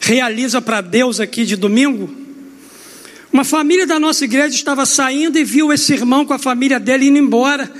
realiza 0.00 0.60
para 0.60 0.80
Deus 0.80 1.20
aqui 1.20 1.44
de 1.44 1.56
domingo, 1.56 2.12
uma 3.32 3.44
família 3.44 3.86
da 3.86 3.98
nossa 3.98 4.24
igreja 4.24 4.54
estava 4.54 4.84
saindo 4.84 5.38
e 5.38 5.44
viu 5.44 5.72
esse 5.72 5.92
irmão 5.92 6.26
com 6.26 6.34
a 6.34 6.38
família 6.38 6.78
dele 6.78 7.06
indo 7.06 7.18
embora. 7.18 7.72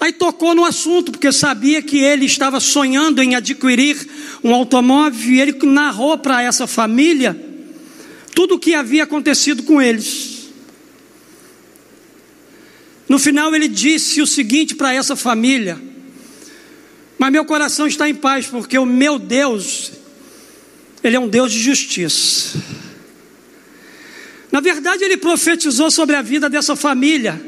Aí 0.00 0.12
tocou 0.12 0.54
no 0.54 0.64
assunto, 0.64 1.12
porque 1.12 1.30
sabia 1.30 1.82
que 1.82 1.98
ele 1.98 2.24
estava 2.24 2.58
sonhando 2.60 3.20
em 3.20 3.34
adquirir 3.34 3.98
um 4.42 4.54
automóvel 4.54 5.30
e 5.30 5.40
ele 5.40 5.52
narrou 5.66 6.16
para 6.16 6.42
essa 6.42 6.66
família 6.66 7.38
tudo 8.34 8.54
o 8.54 8.58
que 8.58 8.74
havia 8.74 9.02
acontecido 9.02 9.62
com 9.64 9.82
eles. 9.82 10.39
No 13.10 13.18
final, 13.18 13.52
ele 13.52 13.66
disse 13.66 14.22
o 14.22 14.26
seguinte 14.26 14.76
para 14.76 14.94
essa 14.94 15.16
família: 15.16 15.76
mas 17.18 17.32
meu 17.32 17.44
coração 17.44 17.88
está 17.88 18.08
em 18.08 18.14
paz, 18.14 18.46
porque 18.46 18.78
o 18.78 18.86
meu 18.86 19.18
Deus, 19.18 19.90
Ele 21.02 21.16
é 21.16 21.18
um 21.20 21.26
Deus 21.26 21.50
de 21.50 21.58
justiça. 21.58 22.56
Na 24.52 24.60
verdade, 24.60 25.02
ele 25.02 25.16
profetizou 25.16 25.90
sobre 25.90 26.14
a 26.14 26.22
vida 26.22 26.48
dessa 26.48 26.76
família. 26.76 27.44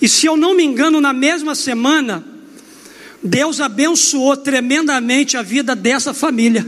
E 0.00 0.08
se 0.08 0.26
eu 0.26 0.36
não 0.36 0.54
me 0.54 0.64
engano, 0.64 1.00
na 1.00 1.12
mesma 1.12 1.54
semana, 1.54 2.24
Deus 3.22 3.60
abençoou 3.60 4.36
tremendamente 4.36 5.36
a 5.36 5.42
vida 5.42 5.76
dessa 5.76 6.12
família. 6.12 6.66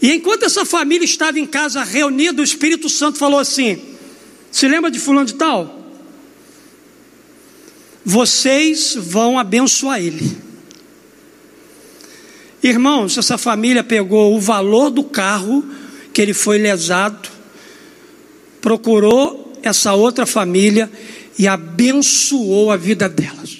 E 0.00 0.12
enquanto 0.12 0.44
essa 0.44 0.64
família 0.64 1.04
estava 1.04 1.40
em 1.40 1.46
casa 1.46 1.82
reunida, 1.82 2.40
o 2.40 2.44
Espírito 2.44 2.88
Santo 2.88 3.18
falou 3.18 3.40
assim: 3.40 3.89
Se 4.50 4.66
lembra 4.66 4.90
de 4.90 4.98
Fulano 4.98 5.26
de 5.26 5.34
Tal? 5.34 5.78
Vocês 8.04 8.94
vão 8.96 9.38
abençoar 9.38 10.00
ele. 10.00 10.36
Irmãos, 12.62 13.16
essa 13.16 13.38
família 13.38 13.82
pegou 13.82 14.34
o 14.34 14.40
valor 14.40 14.90
do 14.90 15.04
carro 15.04 15.64
que 16.12 16.20
ele 16.20 16.34
foi 16.34 16.58
lesado, 16.58 17.28
procurou 18.60 19.52
essa 19.62 19.94
outra 19.94 20.26
família 20.26 20.90
e 21.38 21.46
abençoou 21.46 22.70
a 22.70 22.76
vida 22.76 23.08
delas. 23.08 23.58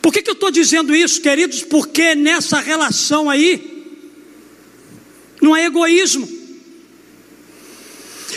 Por 0.00 0.12
que, 0.12 0.22
que 0.22 0.30
eu 0.30 0.34
estou 0.34 0.50
dizendo 0.50 0.94
isso, 0.94 1.20
queridos? 1.20 1.62
Porque 1.62 2.14
nessa 2.14 2.60
relação 2.60 3.28
aí, 3.28 3.75
não 5.46 5.54
é 5.54 5.66
egoísmo. 5.66 6.28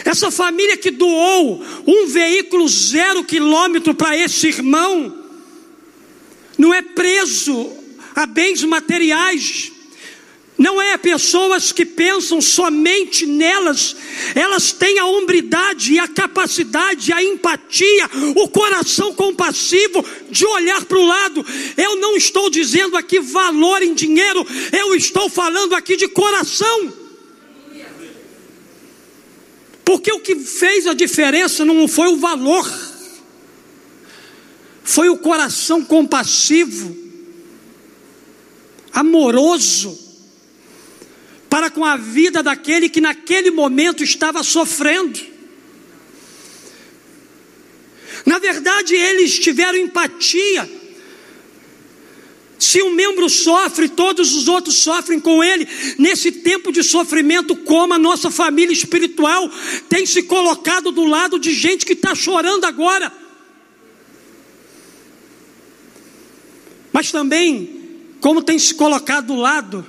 Essa 0.06 0.30
família 0.30 0.78
que 0.78 0.92
doou 0.92 1.64
um 1.88 2.06
veículo 2.06 2.68
zero 2.68 3.24
quilômetro 3.24 3.96
para 3.96 4.16
esse 4.16 4.48
irmão, 4.48 5.26
não 6.56 6.72
é 6.72 6.84
preso 6.84 7.74
a 8.16 8.28
bens 8.28 8.64
materiais, 8.64 9.72
não 10.56 10.80
é 10.80 10.98
pessoas 10.98 11.72
que 11.72 11.84
pensam 11.84 12.40
somente 12.42 13.26
nelas, 13.26 13.96
elas 14.36 14.72
têm 14.72 15.00
a 15.00 15.06
hombridade 15.06 15.94
e 15.94 16.00
a 16.00 16.08
capacidade, 16.08 17.12
a 17.12 17.24
empatia, 17.24 18.10
o 18.36 18.48
coração 18.50 19.16
compassivo 19.16 20.06
de 20.30 20.46
olhar 20.46 20.86
para 20.86 21.00
o 21.00 21.06
lado. 21.06 21.46
Eu 21.76 21.96
não 21.96 22.16
estou 22.16 22.50
dizendo 22.50 22.96
aqui 22.96 23.20
valor 23.20 23.82
em 23.82 23.96
dinheiro, 23.96 24.46
eu 24.72 24.94
estou 24.94 25.28
falando 25.28 25.74
aqui 25.74 25.96
de 25.96 26.08
coração. 26.08 26.99
Porque 29.90 30.12
o 30.12 30.20
que 30.20 30.36
fez 30.36 30.86
a 30.86 30.94
diferença 30.94 31.66
não 31.66 31.88
foi 31.88 32.10
o 32.10 32.18
valor, 32.18 32.72
foi 34.84 35.10
o 35.10 35.18
coração 35.18 35.84
compassivo, 35.84 36.96
amoroso 38.94 39.98
para 41.50 41.72
com 41.72 41.84
a 41.84 41.98
vida 41.98 42.44
daquele 42.44 42.88
que 42.88 43.02
naquele 43.02 43.50
momento 43.50 44.04
estava 44.04 44.44
sofrendo. 44.44 45.20
Na 48.28 48.38
verdade, 48.38 48.94
eles 48.94 49.40
tiveram 49.40 49.80
empatia. 49.80 50.70
Se 52.60 52.84
um 52.84 52.94
membro 52.94 53.30
sofre, 53.30 53.88
todos 53.88 54.36
os 54.36 54.50
outros 54.50 54.76
sofrem 54.76 55.18
com 55.18 55.42
ele. 55.42 55.66
Nesse 55.98 56.30
tempo 56.30 56.74
de 56.74 56.84
sofrimento, 56.84 57.56
como 57.56 57.94
a 57.94 57.98
nossa 57.98 58.30
família 58.30 58.74
espiritual 58.74 59.50
tem 59.88 60.06
se 60.06 60.24
colocado 60.24 60.92
do 60.92 61.06
lado 61.06 61.40
de 61.40 61.54
gente 61.54 61.86
que 61.86 61.94
está 61.94 62.14
chorando 62.14 62.66
agora. 62.66 63.12
Mas 66.92 67.12
também, 67.12 67.80
como 68.20 68.42
tem 68.42 68.60
se 68.60 68.74
colocado 68.74 69.28
do 69.28 69.36
lado 69.36 69.86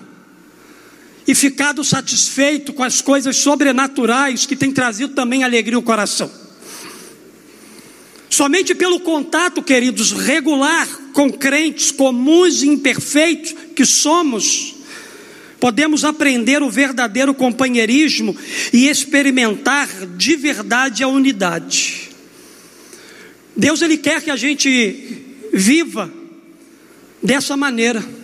e 1.26 1.34
ficado 1.34 1.82
satisfeito 1.82 2.72
com 2.72 2.84
as 2.84 3.00
coisas 3.00 3.36
sobrenaturais 3.36 4.46
que 4.46 4.54
tem 4.54 4.70
trazido 4.70 5.12
também 5.12 5.42
alegria 5.42 5.76
ao 5.76 5.82
coração. 5.82 6.30
Somente 8.30 8.76
pelo 8.76 9.00
contato, 9.00 9.60
queridos, 9.60 10.12
regular 10.12 10.87
com 11.12 11.28
crentes 11.30 11.90
comuns 11.90 12.62
e 12.62 12.68
imperfeitos 12.68 13.54
que 13.75 13.84
somos, 13.84 14.76
podemos 15.58 16.04
aprender 16.04 16.62
o 16.62 16.71
verdadeiro 16.71 17.34
companheirismo 17.34 18.36
e 18.73 18.88
experimentar 18.88 19.88
de 20.16 20.36
verdade 20.36 21.02
a 21.02 21.08
unidade. 21.08 22.08
Deus 23.56 23.82
ele 23.82 23.99
quer 23.99 24.23
que 24.23 24.30
a 24.30 24.36
gente 24.36 25.25
viva 25.52 26.10
dessa 27.21 27.56
maneira. 27.56 28.20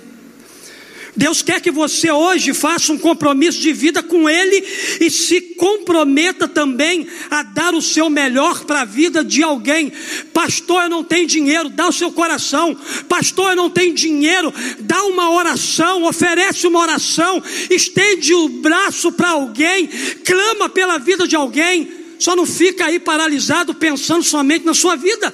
Deus 1.16 1.40
quer 1.40 1.60
que 1.62 1.70
você 1.70 2.10
hoje 2.10 2.52
faça 2.52 2.92
um 2.92 2.98
compromisso 2.98 3.58
de 3.58 3.72
vida 3.72 4.02
com 4.02 4.28
Ele 4.28 4.62
e 5.00 5.10
se 5.10 5.40
comprometa 5.40 6.46
também 6.46 7.06
a 7.30 7.42
dar 7.42 7.74
o 7.74 7.80
seu 7.80 8.10
melhor 8.10 8.64
para 8.64 8.82
a 8.82 8.84
vida 8.84 9.24
de 9.24 9.42
alguém. 9.42 9.90
Pastor, 10.34 10.84
eu 10.84 10.90
não 10.90 11.02
tenho 11.02 11.26
dinheiro, 11.26 11.70
dá 11.70 11.88
o 11.88 11.92
seu 11.92 12.12
coração. 12.12 12.76
Pastor, 13.08 13.50
eu 13.50 13.56
não 13.56 13.70
tenho 13.70 13.94
dinheiro, 13.94 14.52
dá 14.80 15.04
uma 15.04 15.30
oração, 15.30 16.04
oferece 16.04 16.66
uma 16.66 16.80
oração, 16.80 17.42
estende 17.70 18.34
o 18.34 18.48
braço 18.48 19.10
para 19.10 19.30
alguém, 19.30 19.88
clama 20.22 20.68
pela 20.68 20.98
vida 20.98 21.26
de 21.26 21.34
alguém. 21.34 21.90
Só 22.18 22.36
não 22.36 22.44
fica 22.44 22.86
aí 22.86 22.98
paralisado 22.98 23.74
pensando 23.74 24.22
somente 24.22 24.66
na 24.66 24.74
sua 24.74 24.96
vida. 24.96 25.32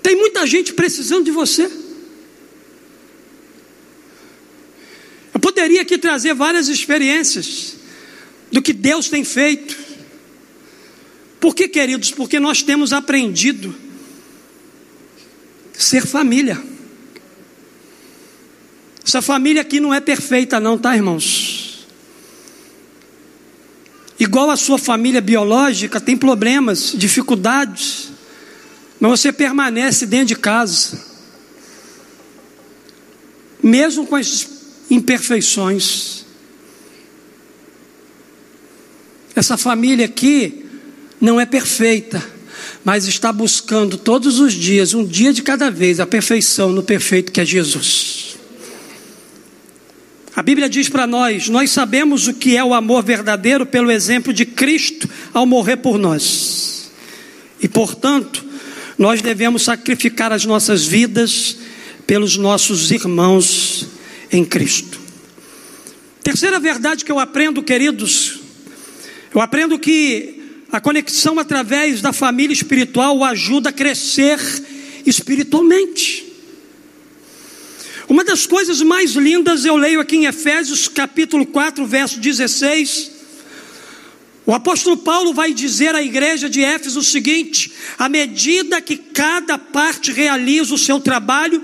Tem 0.00 0.14
muita 0.16 0.46
gente 0.46 0.72
precisando 0.72 1.24
de 1.24 1.30
você. 1.30 1.81
Poderia 5.42 5.82
aqui 5.82 5.98
trazer 5.98 6.32
várias 6.32 6.68
experiências 6.68 7.74
do 8.50 8.62
que 8.62 8.72
Deus 8.72 9.08
tem 9.08 9.24
feito. 9.24 9.76
Por 11.40 11.54
que, 11.54 11.66
queridos? 11.66 12.12
Porque 12.12 12.38
nós 12.38 12.62
temos 12.62 12.92
aprendido 12.92 13.74
ser 15.72 16.06
família. 16.06 16.62
Essa 19.04 19.20
família 19.20 19.62
aqui 19.62 19.80
não 19.80 19.92
é 19.92 20.00
perfeita, 20.00 20.60
não, 20.60 20.78
tá, 20.78 20.94
irmãos? 20.94 21.88
Igual 24.18 24.50
a 24.50 24.56
sua 24.56 24.78
família 24.78 25.20
biológica, 25.20 26.00
tem 26.00 26.16
problemas, 26.16 26.92
dificuldades, 26.94 28.10
mas 29.00 29.18
você 29.18 29.32
permanece 29.32 30.06
dentro 30.06 30.26
de 30.26 30.36
casa, 30.36 31.04
mesmo 33.60 34.06
com 34.06 34.14
as 34.14 34.51
imperfeições. 34.92 36.26
Essa 39.34 39.56
família 39.56 40.04
aqui 40.04 40.66
não 41.18 41.40
é 41.40 41.46
perfeita, 41.46 42.22
mas 42.84 43.06
está 43.06 43.32
buscando 43.32 43.96
todos 43.96 44.38
os 44.38 44.52
dias, 44.52 44.92
um 44.92 45.04
dia 45.04 45.32
de 45.32 45.42
cada 45.42 45.70
vez, 45.70 45.98
a 45.98 46.06
perfeição 46.06 46.70
no 46.70 46.82
perfeito 46.82 47.32
que 47.32 47.40
é 47.40 47.44
Jesus. 47.44 48.36
A 50.36 50.42
Bíblia 50.42 50.68
diz 50.68 50.90
para 50.90 51.06
nós: 51.06 51.48
nós 51.48 51.70
sabemos 51.70 52.28
o 52.28 52.34
que 52.34 52.56
é 52.56 52.62
o 52.62 52.74
amor 52.74 53.02
verdadeiro 53.02 53.64
pelo 53.64 53.90
exemplo 53.90 54.32
de 54.32 54.44
Cristo 54.44 55.08
ao 55.32 55.46
morrer 55.46 55.78
por 55.78 55.98
nós. 55.98 56.90
E, 57.62 57.68
portanto, 57.68 58.44
nós 58.98 59.22
devemos 59.22 59.62
sacrificar 59.62 60.32
as 60.32 60.44
nossas 60.44 60.84
vidas 60.84 61.56
pelos 62.06 62.36
nossos 62.36 62.90
irmãos 62.90 63.91
em 64.32 64.44
Cristo. 64.44 64.98
Terceira 66.22 66.58
verdade 66.58 67.04
que 67.04 67.12
eu 67.12 67.18
aprendo, 67.18 67.62
queridos, 67.62 68.40
eu 69.34 69.40
aprendo 69.40 69.78
que 69.78 70.40
a 70.72 70.80
conexão 70.80 71.38
através 71.38 72.00
da 72.00 72.12
família 72.12 72.54
espiritual 72.54 73.18
o 73.18 73.24
ajuda 73.24 73.68
a 73.68 73.72
crescer 73.72 74.38
espiritualmente. 75.04 76.32
Uma 78.08 78.24
das 78.24 78.46
coisas 78.46 78.80
mais 78.80 79.12
lindas 79.12 79.64
eu 79.64 79.76
leio 79.76 80.00
aqui 80.00 80.16
em 80.16 80.24
Efésios 80.24 80.88
capítulo 80.88 81.44
4, 81.46 81.86
verso 81.86 82.18
16. 82.18 83.10
O 84.44 84.52
apóstolo 84.52 84.96
Paulo 84.96 85.32
vai 85.32 85.52
dizer 85.52 85.94
à 85.94 86.02
igreja 86.02 86.48
de 86.48 86.64
Éfeso 86.64 87.00
o 87.00 87.04
seguinte: 87.04 87.72
à 87.98 88.08
medida 88.08 88.80
que 88.80 88.96
cada 88.96 89.56
parte 89.56 90.10
realiza 90.10 90.74
o 90.74 90.78
seu 90.78 90.98
trabalho, 90.98 91.62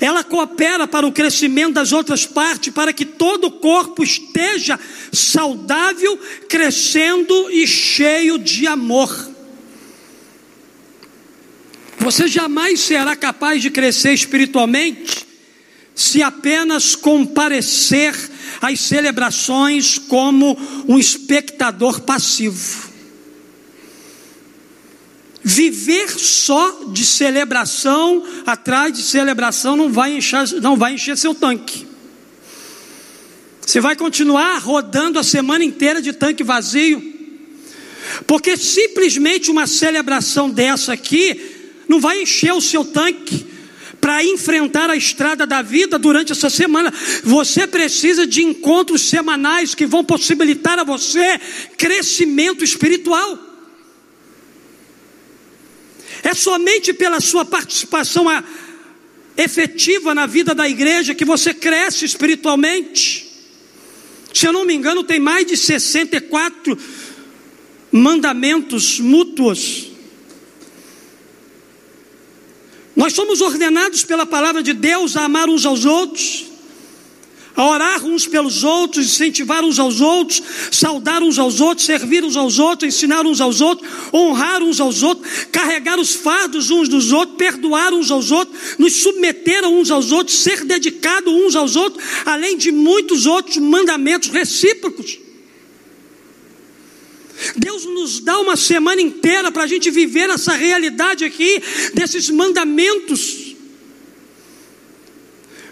ela 0.00 0.24
coopera 0.24 0.86
para 0.86 1.06
o 1.06 1.12
crescimento 1.12 1.74
das 1.74 1.92
outras 1.92 2.26
partes, 2.26 2.72
para 2.72 2.92
que 2.92 3.04
todo 3.04 3.46
o 3.46 3.52
corpo 3.52 4.02
esteja 4.02 4.78
saudável, 5.12 6.18
crescendo 6.48 7.50
e 7.50 7.66
cheio 7.66 8.38
de 8.38 8.66
amor. 8.66 9.30
Você 11.98 12.28
jamais 12.28 12.80
será 12.80 13.14
capaz 13.14 13.60
de 13.60 13.70
crescer 13.70 14.14
espiritualmente 14.14 15.26
se 15.94 16.22
apenas 16.22 16.94
comparecer 16.94 18.14
às 18.60 18.80
celebrações 18.80 19.98
como 19.98 20.56
um 20.88 20.98
espectador 20.98 22.00
passivo. 22.00 22.89
Viver 25.42 26.10
só 26.10 26.84
de 26.92 27.04
celebração 27.04 28.22
atrás 28.44 28.92
de 28.92 29.02
celebração 29.02 29.74
não 29.74 29.90
vai 29.90 30.16
encher, 30.16 30.60
não 30.60 30.76
vai 30.76 30.94
encher 30.94 31.16
seu 31.16 31.34
tanque. 31.34 31.86
Você 33.64 33.80
vai 33.80 33.96
continuar 33.96 34.58
rodando 34.58 35.18
a 35.18 35.22
semana 35.22 35.64
inteira 35.64 36.02
de 36.02 36.12
tanque 36.12 36.42
vazio. 36.42 37.02
Porque 38.26 38.56
simplesmente 38.56 39.50
uma 39.50 39.66
celebração 39.66 40.50
dessa 40.50 40.92
aqui 40.92 41.40
não 41.88 42.00
vai 42.00 42.22
encher 42.22 42.52
o 42.52 42.60
seu 42.60 42.84
tanque. 42.84 43.46
para 44.00 44.24
enfrentar 44.24 44.88
a 44.88 44.96
estrada 44.96 45.46
da 45.46 45.60
vida 45.60 45.98
durante 45.98 46.32
essa 46.32 46.48
semana. 46.48 46.92
Você 47.22 47.66
precisa 47.66 48.26
de 48.26 48.42
encontros 48.42 49.02
semanais 49.02 49.74
que 49.74 49.84
vão 49.84 50.02
possibilitar 50.02 50.78
a 50.78 50.84
você 50.84 51.38
crescimento 51.76 52.64
espiritual. 52.64 53.49
É 56.22 56.34
somente 56.34 56.92
pela 56.92 57.20
sua 57.20 57.44
participação 57.44 58.26
efetiva 59.36 60.14
na 60.14 60.26
vida 60.26 60.54
da 60.54 60.68
igreja 60.68 61.14
que 61.14 61.24
você 61.24 61.54
cresce 61.54 62.04
espiritualmente. 62.04 63.28
Se 64.34 64.46
eu 64.46 64.52
não 64.52 64.64
me 64.64 64.74
engano, 64.74 65.02
tem 65.02 65.18
mais 65.18 65.46
de 65.46 65.56
64 65.56 66.78
mandamentos 67.90 69.00
mútuos. 69.00 69.88
Nós 72.94 73.12
somos 73.12 73.40
ordenados 73.40 74.04
pela 74.04 74.26
palavra 74.26 74.62
de 74.62 74.72
Deus 74.72 75.16
a 75.16 75.24
amar 75.24 75.48
uns 75.48 75.64
aos 75.64 75.84
outros, 75.84 76.49
a 77.60 77.68
orar 77.68 78.06
uns 78.06 78.26
pelos 78.26 78.64
outros, 78.64 79.04
incentivar 79.04 79.62
uns 79.62 79.78
aos 79.78 80.00
outros, 80.00 80.42
saudar 80.72 81.22
uns 81.22 81.38
aos 81.38 81.60
outros, 81.60 81.84
servir 81.84 82.24
uns 82.24 82.34
aos 82.34 82.58
outros, 82.58 82.94
ensinar 82.94 83.26
uns 83.26 83.38
aos 83.38 83.60
outros, 83.60 83.86
honrar 84.14 84.62
uns 84.62 84.80
aos 84.80 85.02
outros, 85.02 85.30
carregar 85.52 86.00
os 86.00 86.14
fardos 86.14 86.70
uns 86.70 86.88
dos 86.88 87.12
outros, 87.12 87.36
perdoar 87.36 87.92
uns 87.92 88.10
aos 88.10 88.30
outros, 88.30 88.58
nos 88.78 88.94
submeter 88.94 89.66
uns 89.66 89.90
aos 89.90 90.10
outros, 90.10 90.38
ser 90.38 90.64
dedicado 90.64 91.30
uns 91.30 91.54
aos 91.54 91.76
outros, 91.76 92.02
além 92.24 92.56
de 92.56 92.72
muitos 92.72 93.26
outros 93.26 93.58
mandamentos 93.58 94.30
recíprocos. 94.30 95.18
Deus 97.56 97.84
nos 97.84 98.20
dá 98.20 98.38
uma 98.38 98.56
semana 98.56 99.02
inteira 99.02 99.52
para 99.52 99.64
a 99.64 99.66
gente 99.66 99.90
viver 99.90 100.30
essa 100.30 100.52
realidade 100.54 101.26
aqui, 101.26 101.62
desses 101.92 102.30
mandamentos. 102.30 103.49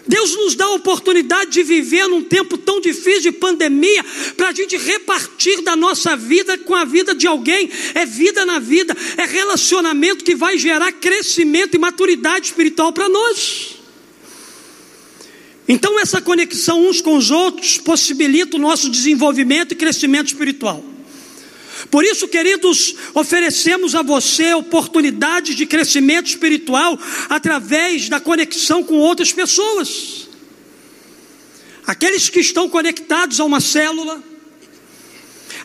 Deus 0.09 0.35
nos 0.35 0.55
dá 0.55 0.65
a 0.65 0.73
oportunidade 0.73 1.51
de 1.51 1.61
viver 1.61 2.07
num 2.07 2.23
tempo 2.23 2.57
tão 2.57 2.81
difícil 2.81 3.21
de 3.21 3.31
pandemia, 3.31 4.03
para 4.35 4.49
a 4.49 4.51
gente 4.51 4.75
repartir 4.75 5.61
da 5.61 5.75
nossa 5.75 6.17
vida 6.17 6.57
com 6.57 6.73
a 6.73 6.83
vida 6.83 7.13
de 7.13 7.27
alguém. 7.27 7.69
É 7.93 8.07
vida 8.07 8.43
na 8.43 8.57
vida, 8.57 8.97
é 9.17 9.25
relacionamento 9.25 10.23
que 10.23 10.33
vai 10.33 10.57
gerar 10.57 10.91
crescimento 10.93 11.75
e 11.75 11.77
maturidade 11.77 12.47
espiritual 12.47 12.91
para 12.91 13.07
nós. 13.07 13.75
Então, 15.67 15.99
essa 15.99 16.19
conexão 16.19 16.87
uns 16.87 17.01
com 17.01 17.15
os 17.15 17.29
outros 17.29 17.77
possibilita 17.77 18.57
o 18.57 18.59
nosso 18.59 18.89
desenvolvimento 18.89 19.73
e 19.73 19.75
crescimento 19.75 20.29
espiritual. 20.29 20.83
Por 21.91 22.03
isso, 22.03 22.27
queridos, 22.27 22.95
oferecemos 23.15 23.95
a 23.95 24.03
você 24.03 24.53
oportunidades 24.53 25.55
de 25.55 25.65
crescimento 25.65 26.27
espiritual 26.27 26.99
através 27.27 28.07
da 28.07 28.19
conexão 28.19 28.83
com 28.83 28.95
outras 28.95 29.31
pessoas. 29.31 30.27
Aqueles 31.87 32.29
que 32.29 32.39
estão 32.39 32.69
conectados 32.69 33.39
a 33.39 33.43
uma 33.43 33.59
célula, 33.59 34.23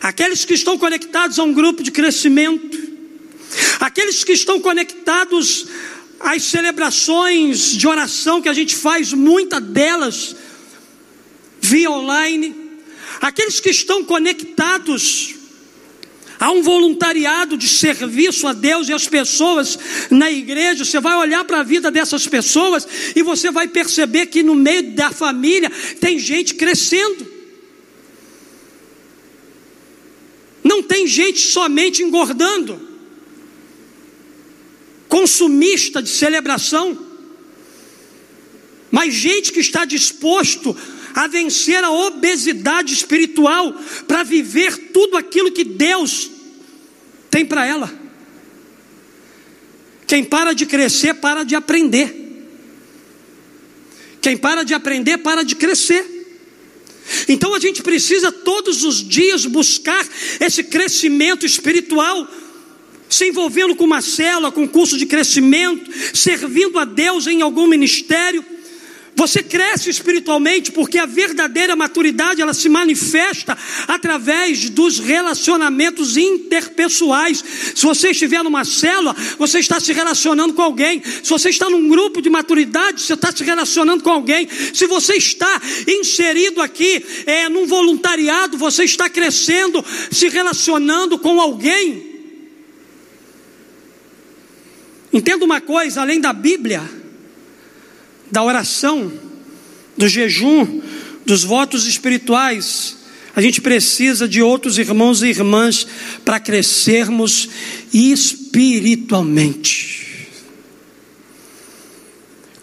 aqueles 0.01 0.43
que 0.43 0.55
estão 0.55 0.77
conectados 0.77 1.37
a 1.37 1.43
um 1.43 1.53
grupo 1.53 1.83
de 1.83 1.91
crescimento, 1.91 2.75
aqueles 3.79 4.23
que 4.23 4.31
estão 4.31 4.59
conectados 4.59 5.67
às 6.19 6.41
celebrações 6.41 7.77
de 7.77 7.87
oração 7.87 8.41
que 8.41 8.49
a 8.49 8.53
gente 8.53 8.75
faz, 8.75 9.13
muitas 9.13 9.61
delas 9.61 10.35
via 11.61 11.91
online, 11.91 12.55
aqueles 13.21 13.59
que 13.59 13.69
estão 13.69 14.03
conectados 14.03 15.35
Há 16.39 16.51
um 16.51 16.61
voluntariado 16.61 17.57
de 17.57 17.67
serviço 17.67 18.47
a 18.47 18.53
Deus 18.53 18.89
e 18.89 18.93
às 18.93 19.07
pessoas 19.07 19.79
na 20.09 20.29
igreja. 20.31 20.83
Você 20.83 20.99
vai 20.99 21.15
olhar 21.15 21.45
para 21.45 21.59
a 21.59 21.63
vida 21.63 21.89
dessas 21.89 22.27
pessoas 22.27 22.87
e 23.15 23.23
você 23.23 23.51
vai 23.51 23.67
perceber 23.67 24.27
que 24.27 24.43
no 24.43 24.55
meio 24.55 24.91
da 24.91 25.11
família 25.11 25.71
tem 25.99 26.19
gente 26.19 26.55
crescendo. 26.55 27.35
Não 30.63 30.81
tem 30.81 31.07
gente 31.07 31.39
somente 31.39 32.01
engordando, 32.01 32.81
consumista 35.07 36.01
de 36.01 36.09
celebração, 36.09 36.97
mas 38.89 39.13
gente 39.13 39.51
que 39.51 39.59
está 39.59 39.85
disposto 39.85 40.75
a 41.15 41.27
vencer 41.27 41.81
a 41.81 41.89
obesidade 41.89 42.93
espiritual, 42.93 43.73
para 44.05 44.21
viver 44.23 44.91
tudo 44.91 45.15
aquilo 45.15 45.53
que 45.53 45.63
Deus 45.63 46.29
tem 47.31 47.45
para 47.45 47.65
ela. 47.65 47.91
Quem 50.05 50.25
para 50.25 50.53
de 50.53 50.65
crescer, 50.65 51.13
para 51.15 51.45
de 51.45 51.55
aprender. 51.55 52.23
Quem 54.21 54.35
para 54.35 54.63
de 54.63 54.73
aprender, 54.73 55.19
para 55.19 55.43
de 55.43 55.55
crescer. 55.55 56.05
Então 57.29 57.55
a 57.55 57.59
gente 57.59 57.81
precisa 57.81 58.29
todos 58.29 58.83
os 58.83 58.97
dias 59.07 59.45
buscar 59.45 60.05
esse 60.41 60.65
crescimento 60.65 61.45
espiritual, 61.45 62.27
se 63.07 63.29
envolvendo 63.29 63.73
com 63.73 63.85
uma 63.85 64.01
célula, 64.01 64.51
com 64.51 64.67
curso 64.67 64.97
de 64.97 65.05
crescimento, 65.05 65.89
servindo 66.13 66.77
a 66.77 66.83
Deus 66.83 67.25
em 67.25 67.41
algum 67.41 67.67
ministério 67.67 68.43
você 69.15 69.41
cresce 69.41 69.89
espiritualmente 69.89 70.71
porque 70.71 70.97
a 70.97 71.05
verdadeira 71.05 71.75
maturidade 71.75 72.41
ela 72.41 72.53
se 72.53 72.67
manifesta 72.67 73.57
através 73.87 74.69
dos 74.69 74.99
relacionamentos 74.99 76.17
interpessoais. 76.17 77.43
Se 77.73 77.83
você 77.83 78.09
estiver 78.09 78.43
numa 78.43 78.65
célula, 78.65 79.15
você 79.37 79.59
está 79.59 79.79
se 79.79 79.93
relacionando 79.93 80.53
com 80.53 80.61
alguém. 80.61 81.01
Se 81.23 81.29
você 81.29 81.49
está 81.49 81.69
num 81.69 81.87
grupo 81.87 82.21
de 82.21 82.29
maturidade, 82.29 83.01
você 83.01 83.13
está 83.13 83.31
se 83.31 83.43
relacionando 83.43 84.03
com 84.03 84.09
alguém. 84.09 84.49
Se 84.73 84.85
você 84.85 85.15
está 85.15 85.61
inserido 85.87 86.61
aqui 86.61 87.03
é, 87.25 87.47
num 87.47 87.65
voluntariado, 87.65 88.57
você 88.57 88.83
está 88.83 89.09
crescendo, 89.09 89.83
se 90.11 90.27
relacionando 90.27 91.17
com 91.17 91.39
alguém. 91.39 92.15
Entenda 95.13 95.45
uma 95.45 95.61
coisa, 95.61 96.01
além 96.01 96.19
da 96.19 96.33
Bíblia 96.33 97.04
da 98.31 98.43
oração, 98.43 99.11
do 99.97 100.07
jejum, 100.07 100.81
dos 101.25 101.43
votos 101.43 101.87
espirituais, 101.87 102.95
a 103.35 103.41
gente 103.41 103.59
precisa 103.59 104.29
de 104.29 104.41
outros 104.41 104.77
irmãos 104.77 105.21
e 105.21 105.27
irmãs 105.27 105.85
para 106.23 106.39
crescermos 106.39 107.49
espiritualmente. 107.93 110.05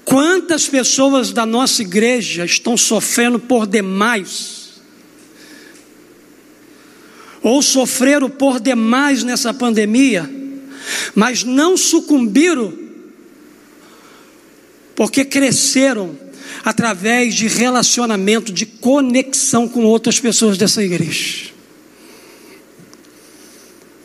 Quantas 0.05 0.68
pessoas 0.68 1.31
da 1.31 1.44
nossa 1.44 1.83
igreja 1.83 2.44
estão 2.44 2.77
sofrendo 2.77 3.38
por 3.38 3.66
demais? 3.66 4.62
Ou 7.42 7.61
sofreram 7.61 8.31
por 8.31 8.61
demais 8.61 9.22
nessa 9.22 9.53
pandemia, 9.53 10.31
mas 11.14 11.44
não 11.44 11.77
sucumbiram 11.77 12.82
porque 14.94 15.24
cresceram 15.24 16.16
através 16.64 17.35
de 17.35 17.48
relacionamento, 17.48 18.52
de 18.52 18.66
conexão 18.66 19.68
com 19.68 19.85
outras 19.85 20.20
pessoas 20.20 20.57
dessa 20.57 20.83
igreja. 20.83 21.50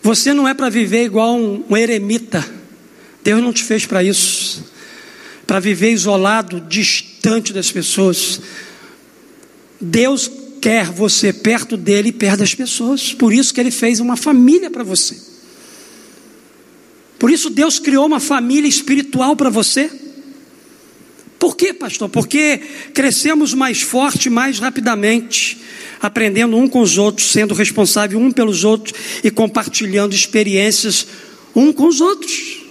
Você 0.01 0.33
não 0.33 0.47
é 0.47 0.53
para 0.53 0.69
viver 0.69 1.03
igual 1.03 1.35
um, 1.35 1.63
um 1.69 1.75
eremita. 1.75 2.43
Deus 3.23 3.41
não 3.41 3.51
te 3.51 3.63
fez 3.63 3.85
para 3.85 4.03
isso. 4.03 4.63
Para 5.45 5.59
viver 5.59 5.91
isolado, 5.91 6.61
distante 6.61 7.51
das 7.51 7.71
pessoas. 7.71 8.39
Deus 9.79 10.31
quer 10.61 10.85
você 10.85 11.31
perto 11.33 11.75
dele 11.77 12.09
e 12.09 12.13
perto 12.13 12.39
das 12.39 12.55
pessoas. 12.55 13.13
Por 13.13 13.33
isso 13.33 13.53
que 13.53 13.59
ele 13.59 13.71
fez 13.71 13.99
uma 13.99 14.15
família 14.15 14.69
para 14.69 14.83
você. 14.83 15.17
Por 17.19 17.29
isso 17.29 17.49
Deus 17.49 17.79
criou 17.79 18.05
uma 18.05 18.19
família 18.19 18.67
espiritual 18.67 19.35
para 19.35 19.49
você. 19.49 19.91
Por 21.39 21.55
quê, 21.55 21.73
pastor? 21.73 22.09
Porque 22.09 22.59
crescemos 22.93 23.53
mais 23.53 23.81
forte, 23.81 24.29
mais 24.29 24.59
rapidamente, 24.59 25.59
aprendendo 26.01 26.57
um 26.57 26.67
com 26.67 26.81
os 26.81 26.97
outros, 26.97 27.31
sendo 27.31 27.53
responsável 27.53 28.19
um 28.19 28.31
pelos 28.31 28.63
outros 28.63 28.93
e 29.23 29.29
compartilhando 29.29 30.15
experiências 30.15 31.07
um 31.55 31.71
com 31.71 31.87
os 31.87 32.01
outros. 32.01 32.63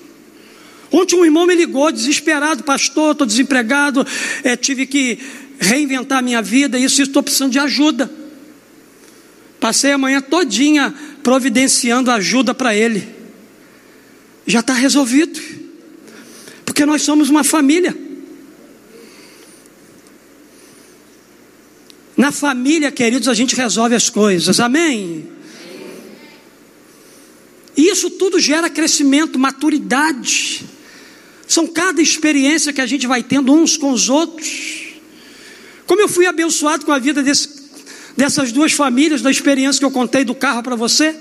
Ontem 0.91 1.17
um 1.17 1.25
irmão 1.25 1.47
me 1.47 1.55
ligou 1.55 1.91
desesperado, 1.93 2.65
pastor, 2.65 3.13
estou 3.13 3.27
desempregado, 3.27 4.07
é, 4.43 4.57
tive 4.57 4.87
que 4.87 5.19
reinventar 5.59 6.23
minha 6.23 6.43
vida, 6.43 6.79
isso 6.79 7.03
estou 7.03 7.23
precisando 7.23 7.53
de 7.53 7.59
ajuda. 7.59 8.11
Passei 9.61 9.93
a 9.93 9.99
manhã 9.99 10.21
todinha 10.21 10.95
providenciando 11.23 12.11
ajuda 12.11 12.55
para 12.55 12.75
ele. 12.75 13.09
Já 14.47 14.61
está 14.61 14.75
resolvido, 14.75 15.41
porque 16.65 16.87
nós 16.87 17.03
somos 17.03 17.31
uma 17.31 17.43
família. 17.43 18.06
Na 22.17 22.33
família, 22.33 22.91
queridos, 22.91 23.29
a 23.29 23.35
gente 23.35 23.55
resolve 23.55 23.95
as 23.95 24.09
coisas, 24.09 24.59
amém? 24.59 25.29
E 27.77 27.91
isso 27.91 28.09
tudo 28.11 28.41
gera 28.41 28.71
crescimento, 28.71 29.39
maturidade. 29.39 30.65
São 31.47 31.67
cada 31.67 32.01
experiência 32.01 32.73
que 32.73 32.81
a 32.81 32.87
gente 32.87 33.07
vai 33.07 33.23
tendo 33.23 33.53
uns 33.53 33.77
com 33.77 33.93
os 33.93 34.09
outros. 34.09 34.95
Como 35.87 36.01
eu 36.01 36.09
fui 36.09 36.27
abençoado 36.27 36.87
com 36.87 36.93
a 36.93 36.99
vida 36.99 37.23
desse, 37.23 37.51
dessas 38.17 38.51
duas 38.51 38.73
famílias, 38.73 39.21
da 39.21 39.31
experiência 39.31 39.79
que 39.79 39.85
eu 39.85 39.91
contei 39.91 40.25
do 40.25 40.35
carro 40.35 40.63
para 40.63 40.75
você. 40.75 41.15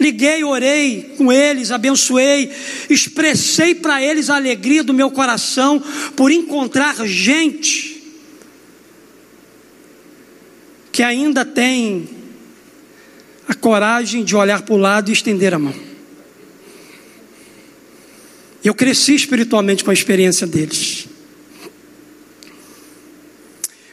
Liguei, 0.00 0.42
orei 0.42 1.14
com 1.18 1.30
eles, 1.30 1.70
abençoei, 1.70 2.50
expressei 2.88 3.74
para 3.74 4.02
eles 4.02 4.30
a 4.30 4.36
alegria 4.36 4.82
do 4.82 4.94
meu 4.94 5.10
coração 5.10 5.80
por 6.16 6.32
encontrar 6.32 7.06
gente 7.06 7.93
que 10.94 11.02
ainda 11.02 11.44
tem 11.44 12.08
a 13.48 13.52
coragem 13.52 14.22
de 14.22 14.36
olhar 14.36 14.62
para 14.62 14.74
o 14.74 14.78
lado 14.78 15.10
e 15.10 15.12
estender 15.12 15.52
a 15.52 15.58
mão. 15.58 15.74
Eu 18.62 18.72
cresci 18.72 19.12
espiritualmente 19.12 19.82
com 19.82 19.90
a 19.90 19.92
experiência 19.92 20.46
deles. 20.46 21.08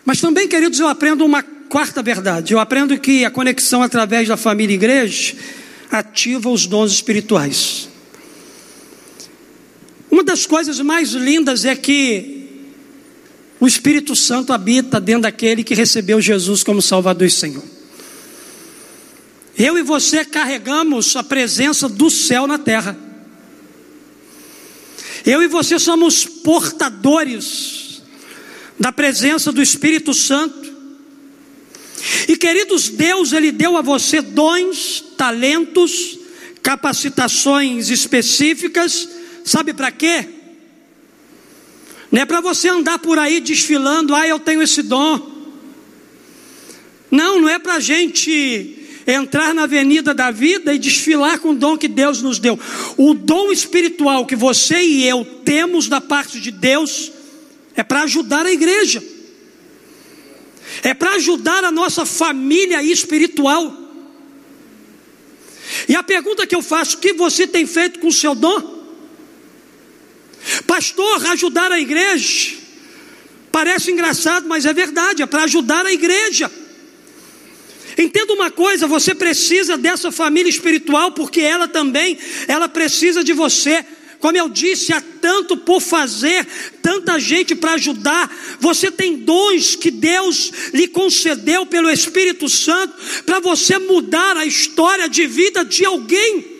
Mas 0.05 0.21
também, 0.21 0.47
queridos, 0.47 0.79
eu 0.79 0.87
aprendo 0.87 1.25
uma 1.25 1.41
quarta 1.41 2.03
verdade. 2.03 2.53
Eu 2.53 2.59
aprendo 2.59 2.95
que 2.99 3.25
a 3.25 3.31
conexão 3.31 3.81
através 3.81 4.27
da 4.27 4.37
família 4.37 4.75
e 4.75 4.77
igreja 4.77 5.35
ativa 5.89 6.51
os 6.51 6.67
dons 6.67 6.91
espirituais. 6.91 7.89
Uma 10.11 10.23
das 10.23 10.45
coisas 10.45 10.79
mais 10.81 11.13
lindas 11.13 11.65
é 11.65 11.75
que 11.75 12.40
o 13.61 13.67
Espírito 13.67 14.15
Santo 14.15 14.51
habita 14.51 14.99
dentro 14.99 15.21
daquele 15.21 15.63
que 15.63 15.75
recebeu 15.75 16.19
Jesus 16.19 16.63
como 16.63 16.81
Salvador 16.81 17.27
e 17.27 17.31
Senhor. 17.31 17.63
Eu 19.55 19.77
e 19.77 19.83
você 19.83 20.25
carregamos 20.25 21.15
a 21.15 21.21
presença 21.21 21.87
do 21.87 22.09
céu 22.09 22.47
na 22.47 22.57
terra. 22.57 22.97
Eu 25.23 25.43
e 25.43 25.47
você 25.47 25.77
somos 25.77 26.25
portadores 26.25 28.01
da 28.79 28.91
presença 28.91 29.51
do 29.51 29.61
Espírito 29.61 30.11
Santo. 30.11 30.73
E 32.27 32.35
queridos, 32.35 32.89
Deus, 32.89 33.31
Ele 33.31 33.51
deu 33.51 33.77
a 33.77 33.83
você 33.83 34.23
dons, 34.23 35.03
talentos, 35.15 36.17
capacitações 36.63 37.91
específicas, 37.91 39.07
sabe 39.45 39.71
para 39.71 39.91
quê? 39.91 40.40
Não 42.11 42.21
é 42.21 42.25
para 42.25 42.41
você 42.41 42.67
andar 42.67 42.99
por 42.99 43.17
aí 43.17 43.39
desfilando, 43.39 44.13
ah, 44.13 44.27
eu 44.27 44.39
tenho 44.39 44.61
esse 44.61 44.83
dom. 44.83 45.31
Não, 47.09 47.41
não 47.41 47.49
é 47.49 47.57
para 47.57 47.75
a 47.75 47.79
gente 47.79 48.77
entrar 49.07 49.53
na 49.53 49.63
avenida 49.63 50.13
da 50.13 50.29
vida 50.29 50.73
e 50.73 50.79
desfilar 50.79 51.39
com 51.39 51.51
o 51.51 51.55
dom 51.55 51.77
que 51.77 51.87
Deus 51.87 52.21
nos 52.21 52.37
deu. 52.37 52.59
O 52.97 53.13
dom 53.13 53.51
espiritual 53.51 54.25
que 54.25 54.35
você 54.35 54.81
e 54.81 55.05
eu 55.05 55.23
temos 55.45 55.87
da 55.87 56.01
parte 56.01 56.39
de 56.39 56.51
Deus 56.51 57.11
é 57.75 57.83
para 57.83 58.03
ajudar 58.03 58.45
a 58.45 58.51
igreja, 58.51 59.01
é 60.83 60.93
para 60.93 61.15
ajudar 61.15 61.63
a 61.63 61.71
nossa 61.71 62.05
família 62.05 62.83
espiritual. 62.83 63.77
E 65.87 65.95
a 65.95 66.03
pergunta 66.03 66.45
que 66.45 66.55
eu 66.55 66.61
faço: 66.61 66.97
o 66.97 66.99
que 66.99 67.13
você 67.13 67.47
tem 67.47 67.65
feito 67.65 67.99
com 67.99 68.07
o 68.07 68.13
seu 68.13 68.35
dom? 68.35 68.80
Pastor, 70.65 71.25
ajudar 71.27 71.71
a 71.71 71.79
igreja. 71.79 72.57
Parece 73.51 73.91
engraçado, 73.91 74.47
mas 74.47 74.65
é 74.65 74.73
verdade, 74.73 75.21
é 75.21 75.25
para 75.25 75.43
ajudar 75.43 75.85
a 75.85 75.91
igreja. 75.91 76.49
Entenda 77.97 78.33
uma 78.33 78.49
coisa, 78.49 78.87
você 78.87 79.13
precisa 79.13 79.77
dessa 79.77 80.11
família 80.11 80.49
espiritual 80.49 81.11
porque 81.11 81.41
ela 81.41 81.67
também, 81.67 82.17
ela 82.47 82.69
precisa 82.69 83.23
de 83.23 83.33
você. 83.33 83.85
Como 84.19 84.37
eu 84.37 84.47
disse, 84.47 84.93
há 84.93 85.01
tanto 85.19 85.57
por 85.57 85.81
fazer, 85.81 86.47
tanta 86.81 87.19
gente 87.19 87.55
para 87.55 87.73
ajudar. 87.73 88.31
Você 88.59 88.91
tem 88.91 89.17
dons 89.17 89.75
que 89.75 89.89
Deus 89.89 90.51
lhe 90.73 90.87
concedeu 90.87 91.65
pelo 91.65 91.89
Espírito 91.89 92.47
Santo 92.47 92.93
para 93.25 93.39
você 93.39 93.79
mudar 93.79 94.37
a 94.37 94.45
história 94.45 95.09
de 95.09 95.25
vida 95.25 95.65
de 95.65 95.83
alguém. 95.83 96.50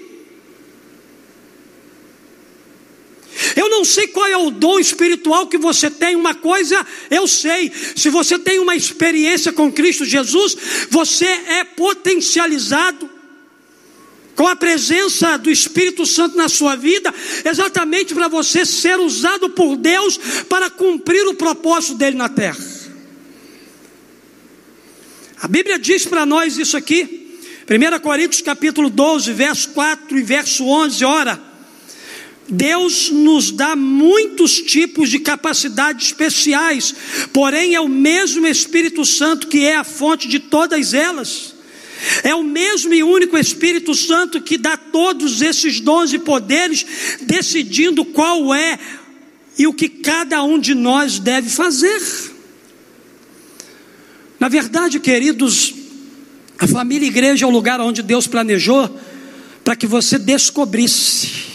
Eu 3.56 3.70
não 3.70 3.84
sei 3.84 4.08
qual 4.08 4.28
é 4.28 4.38
o 4.38 4.52
dom 4.52 4.80
espiritual 4.80 5.48
que 5.48 5.58
você 5.58 5.90
tem, 5.90 6.16
uma 6.16 6.34
coisa 6.34 6.86
eu 7.10 7.28
sei: 7.28 7.72
se 7.96 8.10
você 8.10 8.38
tem 8.38 8.60
uma 8.60 8.76
experiência 8.76 9.52
com 9.52 9.72
Cristo 9.72 10.06
Jesus, 10.06 10.56
você 10.90 11.26
é 11.26 11.64
potencializado 11.64 13.10
com 14.36 14.48
a 14.48 14.56
presença 14.56 15.38
do 15.38 15.52
Espírito 15.52 16.06
Santo 16.06 16.36
na 16.36 16.50
sua 16.50 16.76
vida, 16.76 17.14
exatamente 17.46 18.14
para 18.14 18.28
você 18.28 18.66
ser 18.66 19.00
usado 19.00 19.50
por 19.50 19.76
Deus 19.76 20.18
para 20.50 20.70
cumprir 20.70 21.28
o 21.28 21.36
propósito 21.36 21.96
dele 21.96 22.16
na 22.16 22.30
terra. 22.30 22.58
A 25.42 25.48
Bíblia 25.48 25.78
diz 25.78 26.06
para 26.06 26.26
nós 26.26 26.58
isso 26.58 26.78
aqui, 26.78 27.38
1 27.70 28.00
Coríntios 28.00 28.42
capítulo 28.42 28.90
12, 28.90 29.34
verso 29.34 29.70
4 29.70 30.18
e 30.18 30.22
verso 30.22 30.66
11, 30.66 31.06
ora. 31.06 31.51
Deus 32.52 33.10
nos 33.10 33.50
dá 33.50 33.78
muitos 33.78 34.62
tipos 34.62 35.10
de 35.10 35.20
capacidades 35.20 36.08
especiais, 36.08 36.94
porém 37.32 37.76
é 37.76 37.80
o 37.80 37.88
mesmo 37.88 38.46
Espírito 38.46 39.06
Santo 39.06 39.48
que 39.48 39.66
é 39.66 39.78
a 39.78 39.86
fonte 39.86 40.28
de 40.28 40.38
todas 40.38 40.94
elas. 40.94 41.56
É 42.24 42.36
o 42.36 42.44
mesmo 42.44 42.94
e 42.94 43.04
único 43.04 43.38
Espírito 43.38 43.96
Santo 43.96 44.42
que 44.42 44.58
dá 44.58 44.76
todos 44.76 45.42
esses 45.42 45.80
dons 45.80 46.12
e 46.12 46.20
poderes, 46.20 46.86
decidindo 47.22 48.04
qual 48.04 48.54
é 48.54 48.78
e 49.58 49.66
o 49.66 49.74
que 49.74 49.88
cada 49.88 50.44
um 50.44 50.60
de 50.60 50.76
nós 50.76 51.20
deve 51.20 51.50
fazer. 51.50 52.02
Na 54.38 54.50
verdade, 54.50 55.00
queridos, 55.00 55.74
a 56.60 56.68
família 56.68 57.08
igreja 57.08 57.46
é 57.46 57.48
o 57.48 57.52
lugar 57.52 57.80
onde 57.80 58.02
Deus 58.02 58.28
planejou 58.28 59.00
para 59.64 59.76
que 59.76 59.88
você 59.88 60.18
descobrisse 60.18 61.51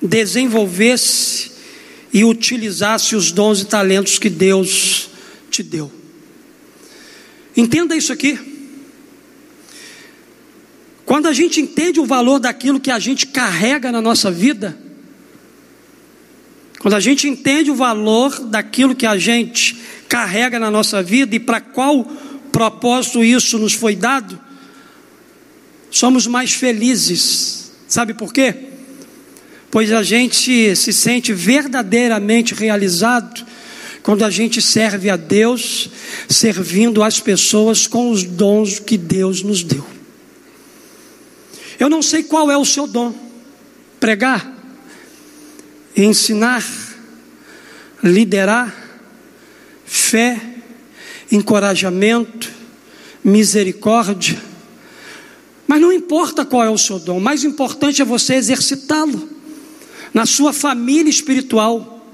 desenvolvesse 0.00 1.52
e 2.12 2.24
utilizasse 2.24 3.14
os 3.14 3.32
dons 3.32 3.60
e 3.60 3.66
talentos 3.66 4.18
que 4.18 4.30
Deus 4.30 5.10
te 5.50 5.62
deu. 5.62 5.90
Entenda 7.56 7.96
isso 7.96 8.12
aqui. 8.12 8.38
Quando 11.04 11.26
a 11.26 11.32
gente 11.32 11.60
entende 11.60 12.00
o 12.00 12.04
valor 12.04 12.38
daquilo 12.38 12.80
que 12.80 12.90
a 12.90 12.98
gente 12.98 13.26
carrega 13.26 13.92
na 13.92 14.02
nossa 14.02 14.30
vida, 14.30 14.76
quando 16.80 16.94
a 16.94 17.00
gente 17.00 17.28
entende 17.28 17.70
o 17.70 17.74
valor 17.74 18.38
daquilo 18.40 18.94
que 18.94 19.06
a 19.06 19.16
gente 19.16 19.76
carrega 20.08 20.58
na 20.58 20.70
nossa 20.70 21.02
vida 21.02 21.34
e 21.34 21.40
para 21.40 21.60
qual 21.60 22.04
propósito 22.52 23.24
isso 23.24 23.58
nos 23.58 23.72
foi 23.72 23.94
dado, 23.94 24.38
somos 25.90 26.26
mais 26.26 26.52
felizes. 26.52 27.72
Sabe 27.88 28.14
por 28.14 28.32
quê? 28.32 28.75
Pois 29.70 29.92
a 29.92 30.02
gente 30.02 30.74
se 30.76 30.92
sente 30.92 31.32
verdadeiramente 31.32 32.54
realizado 32.54 33.44
quando 34.02 34.24
a 34.24 34.30
gente 34.30 34.62
serve 34.62 35.10
a 35.10 35.16
Deus, 35.16 35.90
servindo 36.28 37.02
as 37.02 37.18
pessoas 37.18 37.88
com 37.88 38.10
os 38.10 38.22
dons 38.22 38.78
que 38.78 38.96
Deus 38.96 39.42
nos 39.42 39.64
deu. 39.64 39.84
Eu 41.78 41.90
não 41.90 42.00
sei 42.00 42.22
qual 42.22 42.50
é 42.50 42.56
o 42.56 42.64
seu 42.64 42.86
dom: 42.86 43.12
pregar, 43.98 44.56
ensinar, 45.96 46.64
liderar, 48.02 48.74
fé, 49.84 50.40
encorajamento, 51.30 52.48
misericórdia. 53.24 54.40
Mas 55.66 55.80
não 55.80 55.92
importa 55.92 56.44
qual 56.44 56.62
é 56.62 56.70
o 56.70 56.78
seu 56.78 57.00
dom, 57.00 57.18
mais 57.18 57.42
importante 57.42 58.00
é 58.00 58.04
você 58.04 58.34
exercitá-lo 58.34 59.35
na 60.16 60.24
sua 60.24 60.50
família 60.50 61.10
espiritual, 61.10 62.10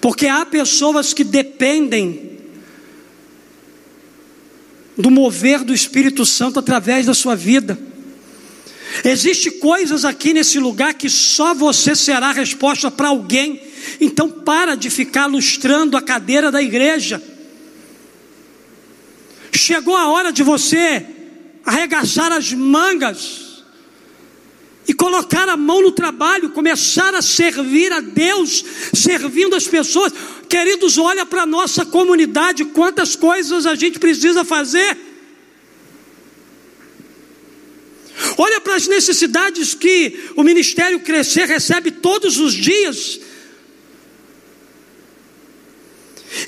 porque 0.00 0.26
há 0.26 0.46
pessoas 0.46 1.12
que 1.12 1.22
dependem 1.22 2.38
do 4.96 5.10
mover 5.10 5.62
do 5.62 5.74
Espírito 5.74 6.24
Santo 6.24 6.58
através 6.58 7.04
da 7.04 7.12
sua 7.12 7.36
vida. 7.36 7.78
Existem 9.04 9.58
coisas 9.58 10.06
aqui 10.06 10.32
nesse 10.32 10.58
lugar 10.58 10.94
que 10.94 11.10
só 11.10 11.52
você 11.52 11.94
será 11.94 12.32
resposta 12.32 12.90
para 12.90 13.08
alguém. 13.08 13.60
Então 14.00 14.30
para 14.30 14.74
de 14.74 14.88
ficar 14.88 15.26
lustrando 15.26 15.98
a 15.98 16.00
cadeira 16.00 16.50
da 16.50 16.62
igreja. 16.62 17.22
Chegou 19.52 19.94
a 19.94 20.08
hora 20.08 20.32
de 20.32 20.42
você 20.42 21.04
arregaçar 21.62 22.32
as 22.32 22.54
mangas 22.54 23.43
e 24.86 24.92
colocar 24.92 25.48
a 25.48 25.56
mão 25.56 25.82
no 25.82 25.92
trabalho, 25.92 26.50
começar 26.50 27.14
a 27.14 27.22
servir 27.22 27.92
a 27.92 28.00
Deus, 28.00 28.64
servindo 28.94 29.56
as 29.56 29.66
pessoas. 29.66 30.12
Queridos, 30.48 30.98
olha 30.98 31.24
para 31.24 31.42
a 31.42 31.46
nossa 31.46 31.86
comunidade, 31.86 32.64
quantas 32.66 33.16
coisas 33.16 33.66
a 33.66 33.74
gente 33.74 33.98
precisa 33.98 34.44
fazer. 34.44 34.96
Olha 38.36 38.60
para 38.60 38.74
as 38.74 38.86
necessidades 38.86 39.74
que 39.74 40.30
o 40.36 40.42
ministério 40.42 41.00
crescer 41.00 41.46
recebe 41.46 41.90
todos 41.90 42.38
os 42.38 42.52
dias. 42.52 43.20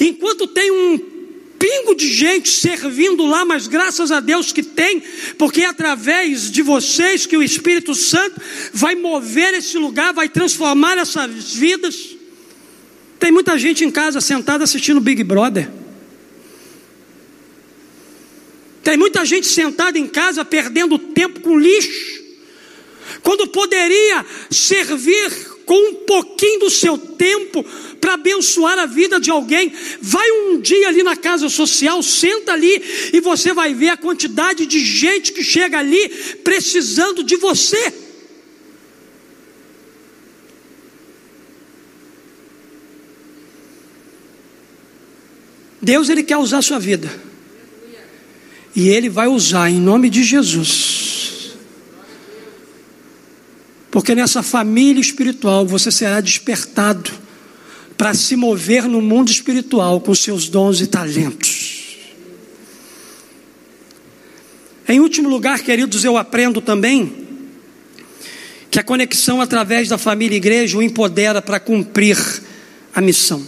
Enquanto 0.00 0.46
tem 0.48 0.70
um 0.70 1.15
pingo 1.58 1.94
de 1.94 2.12
gente 2.12 2.48
servindo 2.48 3.26
lá, 3.26 3.44
mas 3.44 3.66
graças 3.66 4.12
a 4.12 4.20
Deus 4.20 4.52
que 4.52 4.62
tem, 4.62 5.02
porque 5.38 5.62
é 5.62 5.66
através 5.66 6.50
de 6.50 6.62
vocês 6.62 7.26
que 7.26 7.36
o 7.36 7.42
Espírito 7.42 7.94
Santo 7.94 8.40
vai 8.72 8.94
mover 8.94 9.54
esse 9.54 9.76
lugar, 9.78 10.12
vai 10.12 10.28
transformar 10.28 10.98
essas 10.98 11.54
vidas. 11.54 12.16
Tem 13.18 13.32
muita 13.32 13.58
gente 13.58 13.84
em 13.84 13.90
casa 13.90 14.20
sentada 14.20 14.64
assistindo 14.64 15.00
Big 15.00 15.22
Brother. 15.24 15.70
Tem 18.82 18.96
muita 18.96 19.24
gente 19.24 19.48
sentada 19.48 19.98
em 19.98 20.06
casa 20.06 20.44
perdendo 20.44 20.98
tempo 20.98 21.40
com 21.40 21.58
lixo, 21.58 22.22
quando 23.22 23.48
poderia 23.48 24.24
servir 24.50 25.55
com 25.66 25.90
um 25.90 25.94
pouquinho 26.06 26.60
do 26.60 26.70
seu 26.70 26.96
tempo 26.96 27.62
para 28.00 28.14
abençoar 28.14 28.78
a 28.78 28.86
vida 28.86 29.18
de 29.18 29.30
alguém. 29.30 29.72
Vai 30.00 30.30
um 30.30 30.60
dia 30.60 30.88
ali 30.88 31.02
na 31.02 31.16
casa 31.16 31.48
social, 31.48 32.00
senta 32.04 32.52
ali 32.52 32.82
e 33.12 33.20
você 33.20 33.52
vai 33.52 33.74
ver 33.74 33.88
a 33.88 33.96
quantidade 33.96 34.64
de 34.64 34.78
gente 34.78 35.32
que 35.32 35.42
chega 35.42 35.78
ali 35.78 36.08
precisando 36.44 37.24
de 37.24 37.36
você. 37.36 37.92
Deus 45.82 46.08
ele 46.08 46.22
quer 46.22 46.36
usar 46.36 46.58
a 46.58 46.62
sua 46.62 46.78
vida. 46.78 47.12
E 48.74 48.88
ele 48.88 49.08
vai 49.08 49.26
usar 49.26 49.70
em 49.70 49.80
nome 49.80 50.10
de 50.10 50.22
Jesus. 50.22 51.15
Porque 53.96 54.14
nessa 54.14 54.42
família 54.42 55.00
espiritual 55.00 55.64
você 55.64 55.90
será 55.90 56.20
despertado 56.20 57.10
para 57.96 58.12
se 58.12 58.36
mover 58.36 58.82
no 58.82 59.00
mundo 59.00 59.30
espiritual 59.30 60.02
com 60.02 60.14
seus 60.14 60.50
dons 60.50 60.82
e 60.82 60.86
talentos. 60.86 61.96
Em 64.86 65.00
último 65.00 65.30
lugar, 65.30 65.60
queridos, 65.60 66.04
eu 66.04 66.18
aprendo 66.18 66.60
também 66.60 67.26
que 68.70 68.78
a 68.78 68.84
conexão 68.84 69.40
através 69.40 69.88
da 69.88 69.96
família 69.96 70.34
e 70.34 70.36
igreja 70.36 70.76
o 70.76 70.82
empodera 70.82 71.40
para 71.40 71.58
cumprir 71.58 72.18
a 72.94 73.00
missão. 73.00 73.42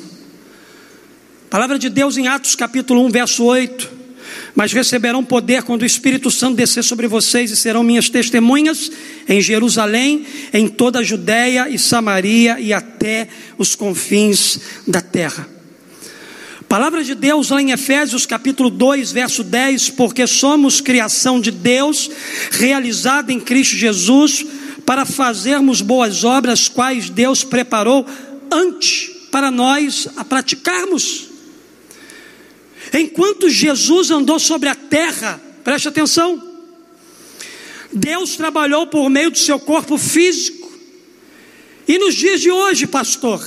Palavra 1.50 1.78
de 1.78 1.90
Deus 1.90 2.16
em 2.16 2.26
Atos 2.26 2.54
capítulo 2.54 3.04
1, 3.04 3.10
verso 3.10 3.44
8 3.44 3.97
mas 4.58 4.72
receberão 4.72 5.24
poder 5.24 5.62
quando 5.62 5.82
o 5.82 5.86
Espírito 5.86 6.32
Santo 6.32 6.56
descer 6.56 6.82
sobre 6.82 7.06
vocês 7.06 7.52
e 7.52 7.56
serão 7.56 7.84
minhas 7.84 8.08
testemunhas 8.08 8.90
em 9.28 9.40
Jerusalém, 9.40 10.26
em 10.52 10.66
toda 10.66 10.98
a 10.98 11.02
Judéia 11.04 11.68
e 11.68 11.78
Samaria 11.78 12.58
e 12.58 12.72
até 12.72 13.28
os 13.56 13.76
confins 13.76 14.58
da 14.84 15.00
terra. 15.00 15.48
Palavra 16.68 17.04
de 17.04 17.14
Deus 17.14 17.50
lá 17.50 17.62
em 17.62 17.70
Efésios 17.70 18.26
capítulo 18.26 18.68
2, 18.68 19.12
verso 19.12 19.44
10, 19.44 19.90
porque 19.90 20.26
somos 20.26 20.80
criação 20.80 21.40
de 21.40 21.52
Deus, 21.52 22.10
realizada 22.50 23.32
em 23.32 23.38
Cristo 23.38 23.76
Jesus, 23.76 24.44
para 24.84 25.04
fazermos 25.04 25.80
boas 25.80 26.24
obras, 26.24 26.66
quais 26.66 27.08
Deus 27.08 27.44
preparou 27.44 28.04
antes 28.50 29.08
para 29.30 29.52
nós 29.52 30.08
a 30.16 30.24
praticarmos. 30.24 31.27
Enquanto 32.92 33.48
Jesus 33.48 34.10
andou 34.10 34.38
sobre 34.38 34.68
a 34.68 34.74
terra, 34.74 35.40
preste 35.62 35.88
atenção, 35.88 36.42
Deus 37.92 38.36
trabalhou 38.36 38.86
por 38.86 39.08
meio 39.08 39.30
do 39.30 39.38
seu 39.38 39.58
corpo 39.58 39.98
físico. 39.98 40.70
E 41.86 41.98
nos 41.98 42.14
dias 42.14 42.40
de 42.40 42.50
hoje, 42.50 42.86
pastor, 42.86 43.42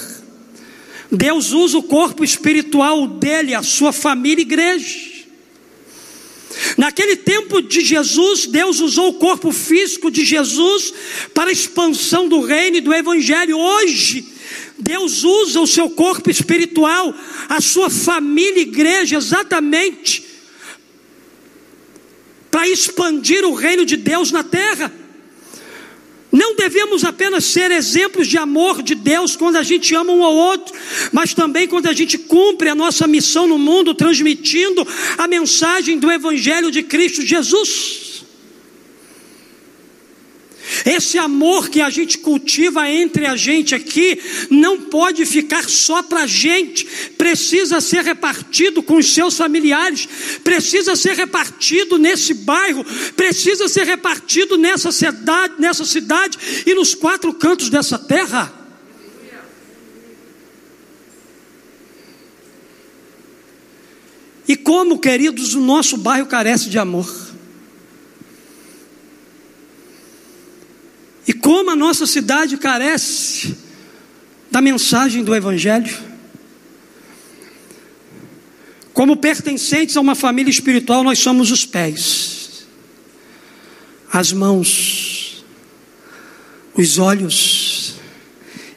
Deus 1.11 1.51
usa 1.51 1.77
o 1.77 1.83
corpo 1.83 2.23
espiritual 2.23 3.07
dele, 3.07 3.53
a 3.53 3.61
sua 3.61 3.91
família 3.91 4.41
e 4.41 4.45
igreja. 4.45 5.11
Naquele 6.77 7.15
tempo 7.15 7.61
de 7.61 7.81
Jesus, 7.81 8.45
Deus 8.45 8.79
usou 8.79 9.09
o 9.09 9.13
corpo 9.13 9.51
físico 9.51 10.09
de 10.09 10.23
Jesus 10.25 10.93
para 11.33 11.49
a 11.49 11.53
expansão 11.53 12.27
do 12.27 12.41
reino 12.41 12.77
e 12.77 12.81
do 12.81 12.93
evangelho. 12.93 13.57
Hoje, 13.57 14.25
Deus 14.77 15.23
usa 15.23 15.61
o 15.61 15.67
seu 15.67 15.89
corpo 15.89 16.29
espiritual, 16.29 17.13
a 17.47 17.61
sua 17.61 17.89
família, 17.89 18.61
igreja, 18.61 19.17
exatamente 19.17 20.31
para 22.51 22.67
expandir 22.67 23.45
o 23.45 23.53
reino 23.53 23.85
de 23.85 23.95
Deus 23.95 24.29
na 24.29 24.43
terra. 24.43 24.93
Não 26.31 26.55
devemos 26.55 27.03
apenas 27.03 27.45
ser 27.45 27.71
exemplos 27.71 28.27
de 28.27 28.37
amor 28.37 28.81
de 28.81 28.95
Deus 28.95 29.35
quando 29.35 29.57
a 29.57 29.63
gente 29.63 29.93
ama 29.95 30.13
um 30.13 30.23
ao 30.23 30.35
outro, 30.35 30.73
mas 31.11 31.33
também 31.33 31.67
quando 31.67 31.87
a 31.87 31.93
gente 31.93 32.17
cumpre 32.17 32.69
a 32.69 32.75
nossa 32.75 33.07
missão 33.07 33.47
no 33.47 33.57
mundo, 33.57 33.93
transmitindo 33.93 34.87
a 35.17 35.27
mensagem 35.27 35.97
do 35.97 36.11
Evangelho 36.11 36.71
de 36.71 36.83
Cristo 36.83 37.21
Jesus. 37.21 38.10
Esse 40.85 41.17
amor 41.17 41.69
que 41.69 41.81
a 41.81 41.89
gente 41.89 42.17
cultiva 42.17 42.89
entre 42.89 43.25
a 43.25 43.35
gente 43.35 43.75
aqui 43.75 44.19
não 44.49 44.81
pode 44.81 45.25
ficar 45.25 45.69
só 45.69 46.01
para 46.01 46.23
a 46.23 46.27
gente, 46.27 46.85
precisa 47.17 47.81
ser 47.81 48.03
repartido 48.03 48.81
com 48.81 48.97
os 48.97 49.13
seus 49.13 49.37
familiares, 49.37 50.07
precisa 50.43 50.95
ser 50.95 51.15
repartido 51.15 51.97
nesse 51.97 52.33
bairro, 52.33 52.85
precisa 53.15 53.67
ser 53.67 53.85
repartido 53.85 54.57
nessa 54.57 54.91
cidade, 54.91 55.55
nessa 55.59 55.85
cidade 55.85 56.37
e 56.65 56.73
nos 56.73 56.95
quatro 56.95 57.33
cantos 57.33 57.69
dessa 57.69 57.97
terra. 57.97 58.61
E 64.47 64.55
como, 64.57 64.99
queridos, 64.99 65.53
o 65.53 65.61
nosso 65.61 65.95
bairro 65.95 66.27
carece 66.27 66.69
de 66.69 66.77
amor. 66.77 67.30
E 71.27 71.33
como 71.33 71.69
a 71.69 71.75
nossa 71.75 72.05
cidade 72.05 72.57
carece 72.57 73.55
da 74.51 74.61
mensagem 74.61 75.23
do 75.23 75.33
Evangelho. 75.33 75.97
Como 78.93 79.15
pertencentes 79.15 79.95
a 79.95 80.01
uma 80.01 80.15
família 80.15 80.51
espiritual, 80.51 81.03
nós 81.03 81.19
somos 81.19 81.49
os 81.49 81.65
pés, 81.65 82.65
as 84.11 84.33
mãos, 84.33 85.45
os 86.75 86.97
olhos 86.97 87.95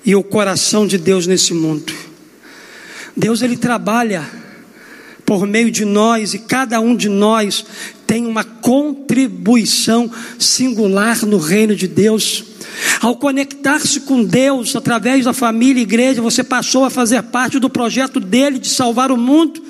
e 0.04 0.14
o 0.14 0.22
coração 0.22 0.86
de 0.86 0.96
Deus 0.96 1.26
nesse 1.26 1.52
mundo. 1.52 1.92
Deus 3.16 3.42
ele 3.42 3.56
trabalha 3.56 4.24
por 5.26 5.46
meio 5.46 5.70
de 5.70 5.84
nós 5.84 6.34
e 6.34 6.38
cada 6.38 6.80
um 6.80 6.94
de 6.94 7.08
nós 7.08 7.64
tem 8.14 8.26
uma 8.26 8.44
contribuição 8.44 10.08
singular 10.38 11.26
no 11.26 11.36
reino 11.36 11.74
de 11.74 11.88
Deus. 11.88 12.44
Ao 13.00 13.16
conectar-se 13.16 14.02
com 14.02 14.22
Deus 14.22 14.76
através 14.76 15.24
da 15.24 15.32
família 15.32 15.80
e 15.80 15.82
igreja, 15.82 16.22
você 16.22 16.44
passou 16.44 16.84
a 16.84 16.90
fazer 16.90 17.20
parte 17.24 17.58
do 17.58 17.68
projeto 17.68 18.20
dele 18.20 18.60
de 18.60 18.68
salvar 18.68 19.10
o 19.10 19.16
mundo. 19.16 19.60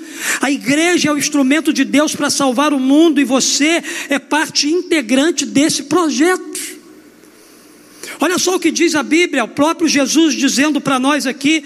A 0.43 0.51
igreja 0.51 1.09
é 1.09 1.13
o 1.13 1.17
instrumento 1.17 1.73
de 1.73 1.87
Deus 1.87 2.15
para 2.15 2.29
salvar 2.29 2.75
o 2.75 2.79
mundo 2.79 3.19
e 3.19 3.25
você 3.25 3.83
é 4.11 4.19
parte 4.19 4.69
integrante 4.69 5.47
desse 5.47 5.85
projeto. 5.85 6.61
Olha 8.21 8.39
só 8.39 8.57
o 8.57 8.61
que 8.61 8.71
diz 8.71 8.95
a 8.95 9.03
Bíblia, 9.03 9.45
o 9.45 9.49
próprio 9.49 9.89
Jesus 9.89 10.35
dizendo 10.35 10.83
para 10.83 10.99
nós 10.99 11.27
aqui, 11.27 11.65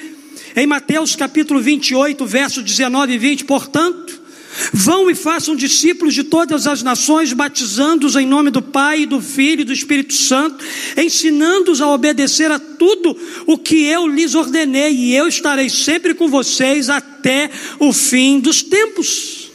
em 0.54 0.64
Mateus 0.64 1.16
capítulo 1.16 1.60
28, 1.60 2.24
versos 2.24 2.62
19 2.62 3.14
e 3.14 3.18
20: 3.18 3.44
Portanto, 3.46 4.27
Vão 4.72 5.10
e 5.10 5.14
façam 5.14 5.54
discípulos 5.54 6.14
de 6.14 6.24
todas 6.24 6.66
as 6.66 6.82
nações, 6.82 7.32
batizando-os 7.32 8.16
em 8.16 8.26
nome 8.26 8.50
do 8.50 8.60
Pai, 8.60 9.06
do 9.06 9.20
Filho 9.20 9.62
e 9.62 9.64
do 9.64 9.72
Espírito 9.72 10.14
Santo, 10.14 10.64
ensinando-os 10.96 11.80
a 11.80 11.88
obedecer 11.88 12.50
a 12.50 12.58
tudo 12.58 13.16
o 13.46 13.58
que 13.58 13.84
eu 13.84 14.06
lhes 14.06 14.34
ordenei, 14.34 14.92
e 14.92 15.14
eu 15.14 15.28
estarei 15.28 15.68
sempre 15.68 16.14
com 16.14 16.28
vocês 16.28 16.90
até 16.90 17.50
o 17.78 17.92
fim 17.92 18.40
dos 18.40 18.62
tempos. 18.62 19.50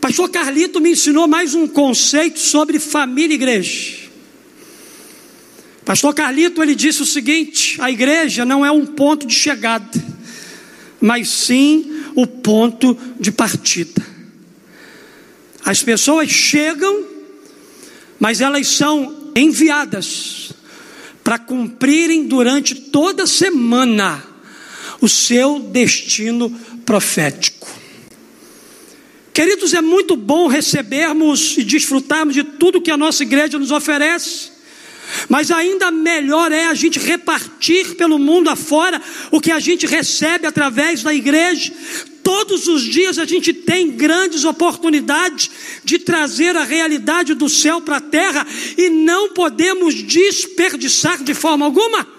Pastor 0.00 0.28
Carlito 0.28 0.80
me 0.80 0.90
ensinou 0.90 1.26
mais 1.26 1.54
um 1.54 1.66
conceito 1.66 2.38
sobre 2.38 2.78
família 2.78 3.32
e 3.32 3.36
igreja. 3.36 4.04
Pastor 5.84 6.14
Carlito 6.14 6.62
ele 6.62 6.74
disse 6.74 7.02
o 7.02 7.06
seguinte: 7.06 7.80
a 7.80 7.90
igreja 7.90 8.44
não 8.44 8.64
é 8.64 8.70
um 8.70 8.84
ponto 8.84 9.26
de 9.26 9.34
chegada, 9.34 9.90
mas 11.00 11.28
sim 11.28 12.04
o 12.14 12.26
ponto 12.26 12.96
de 13.18 13.30
partida. 13.32 14.04
As 15.64 15.82
pessoas 15.82 16.28
chegam, 16.30 17.04
mas 18.18 18.40
elas 18.40 18.66
são 18.68 19.32
enviadas 19.34 20.52
para 21.22 21.38
cumprirem 21.38 22.26
durante 22.26 22.74
toda 22.74 23.22
a 23.22 23.26
semana 23.26 24.22
o 25.00 25.08
seu 25.08 25.58
destino 25.58 26.50
profético. 26.84 27.66
Queridos, 29.32 29.74
é 29.74 29.80
muito 29.80 30.16
bom 30.16 30.46
recebermos 30.46 31.58
e 31.58 31.64
desfrutarmos 31.64 32.34
de 32.34 32.44
tudo 32.44 32.80
que 32.80 32.90
a 32.90 32.96
nossa 32.96 33.24
igreja 33.24 33.58
nos 33.58 33.72
oferece, 33.72 34.53
mas 35.28 35.50
ainda 35.50 35.90
melhor 35.90 36.52
é 36.52 36.66
a 36.66 36.74
gente 36.74 36.98
repartir 36.98 37.96
pelo 37.96 38.18
mundo 38.18 38.50
afora 38.50 39.00
o 39.30 39.40
que 39.40 39.50
a 39.50 39.58
gente 39.58 39.86
recebe 39.86 40.46
através 40.46 41.02
da 41.02 41.14
igreja. 41.14 41.72
Todos 42.22 42.68
os 42.68 42.82
dias 42.82 43.18
a 43.18 43.26
gente 43.26 43.52
tem 43.52 43.90
grandes 43.90 44.44
oportunidades 44.44 45.50
de 45.84 45.98
trazer 45.98 46.56
a 46.56 46.64
realidade 46.64 47.34
do 47.34 47.48
céu 47.48 47.82
para 47.82 47.98
a 47.98 48.00
terra 48.00 48.46
e 48.78 48.88
não 48.88 49.34
podemos 49.34 49.94
desperdiçar 49.94 51.22
de 51.22 51.34
forma 51.34 51.66
alguma. 51.66 52.14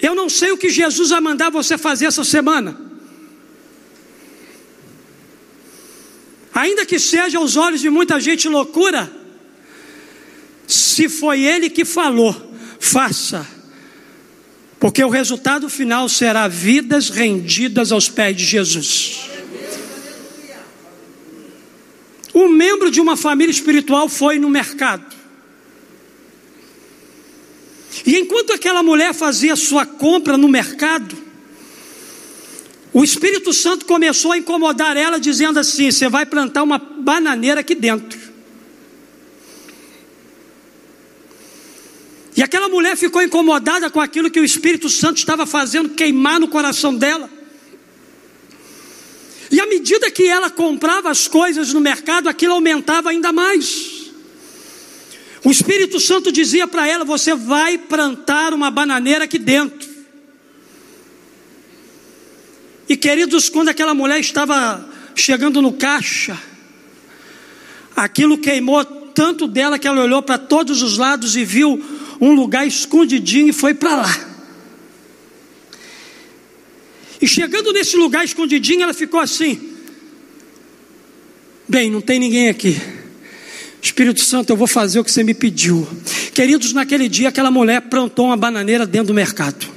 Eu 0.00 0.14
não 0.14 0.28
sei 0.28 0.52
o 0.52 0.58
que 0.58 0.70
Jesus 0.70 1.10
vai 1.10 1.20
mandar 1.20 1.50
você 1.50 1.76
fazer 1.76 2.06
essa 2.06 2.24
semana. 2.24 2.95
Ainda 6.56 6.86
que 6.86 6.98
seja 6.98 7.36
aos 7.36 7.54
olhos 7.54 7.82
de 7.82 7.90
muita 7.90 8.18
gente 8.18 8.48
loucura, 8.48 9.12
se 10.66 11.06
foi 11.06 11.42
Ele 11.42 11.68
que 11.68 11.84
falou, 11.84 12.34
faça, 12.80 13.46
porque 14.80 15.04
o 15.04 15.10
resultado 15.10 15.68
final 15.68 16.08
será 16.08 16.48
vidas 16.48 17.10
rendidas 17.10 17.92
aos 17.92 18.08
pés 18.08 18.34
de 18.34 18.42
Jesus. 18.42 19.28
Um 22.34 22.48
membro 22.48 22.90
de 22.90 23.02
uma 23.02 23.18
família 23.18 23.52
espiritual 23.52 24.08
foi 24.08 24.38
no 24.38 24.48
mercado. 24.48 25.14
E 28.06 28.16
enquanto 28.16 28.54
aquela 28.54 28.82
mulher 28.82 29.12
fazia 29.12 29.56
sua 29.56 29.84
compra 29.84 30.38
no 30.38 30.48
mercado, 30.48 31.25
o 32.96 33.04
Espírito 33.04 33.52
Santo 33.52 33.84
começou 33.84 34.32
a 34.32 34.38
incomodar 34.38 34.96
ela, 34.96 35.20
dizendo 35.20 35.58
assim: 35.58 35.90
Você 35.90 36.08
vai 36.08 36.24
plantar 36.24 36.62
uma 36.62 36.78
bananeira 36.78 37.60
aqui 37.60 37.74
dentro. 37.74 38.18
E 42.34 42.42
aquela 42.42 42.70
mulher 42.70 42.96
ficou 42.96 43.20
incomodada 43.20 43.90
com 43.90 44.00
aquilo 44.00 44.30
que 44.30 44.40
o 44.40 44.44
Espírito 44.46 44.88
Santo 44.88 45.18
estava 45.18 45.44
fazendo 45.44 45.90
queimar 45.90 46.40
no 46.40 46.48
coração 46.48 46.94
dela. 46.94 47.28
E 49.50 49.60
à 49.60 49.66
medida 49.66 50.10
que 50.10 50.26
ela 50.26 50.48
comprava 50.48 51.10
as 51.10 51.28
coisas 51.28 51.74
no 51.74 51.80
mercado, 51.82 52.30
aquilo 52.30 52.54
aumentava 52.54 53.10
ainda 53.10 53.30
mais. 53.30 54.10
O 55.44 55.50
Espírito 55.50 56.00
Santo 56.00 56.32
dizia 56.32 56.66
para 56.66 56.88
ela: 56.88 57.04
Você 57.04 57.34
vai 57.34 57.76
plantar 57.76 58.54
uma 58.54 58.70
bananeira 58.70 59.24
aqui 59.24 59.38
dentro. 59.38 59.85
E 62.88 62.96
queridos, 62.96 63.48
quando 63.48 63.68
aquela 63.68 63.94
mulher 63.94 64.20
estava 64.20 64.88
chegando 65.14 65.60
no 65.60 65.72
caixa, 65.72 66.38
aquilo 67.96 68.38
queimou 68.38 68.84
tanto 68.84 69.46
dela 69.48 69.78
que 69.78 69.88
ela 69.88 70.02
olhou 70.02 70.22
para 70.22 70.38
todos 70.38 70.82
os 70.82 70.98
lados 70.98 71.36
e 71.36 71.44
viu 71.44 71.82
um 72.20 72.32
lugar 72.32 72.66
escondidinho 72.66 73.48
e 73.48 73.52
foi 73.52 73.74
para 73.74 73.96
lá. 73.96 74.26
E 77.20 77.26
chegando 77.26 77.72
nesse 77.72 77.96
lugar 77.96 78.24
escondidinho, 78.24 78.82
ela 78.82 78.94
ficou 78.94 79.18
assim: 79.18 79.72
Bem, 81.68 81.90
não 81.90 82.00
tem 82.00 82.20
ninguém 82.20 82.48
aqui. 82.48 82.80
Espírito 83.82 84.22
Santo, 84.22 84.50
eu 84.50 84.56
vou 84.56 84.66
fazer 84.66 85.00
o 85.00 85.04
que 85.04 85.10
você 85.10 85.24
me 85.24 85.34
pediu. 85.34 85.88
Queridos, 86.34 86.72
naquele 86.72 87.08
dia 87.08 87.28
aquela 87.28 87.50
mulher 87.50 87.82
plantou 87.82 88.26
uma 88.26 88.36
bananeira 88.36 88.86
dentro 88.86 89.08
do 89.08 89.14
mercado. 89.14 89.75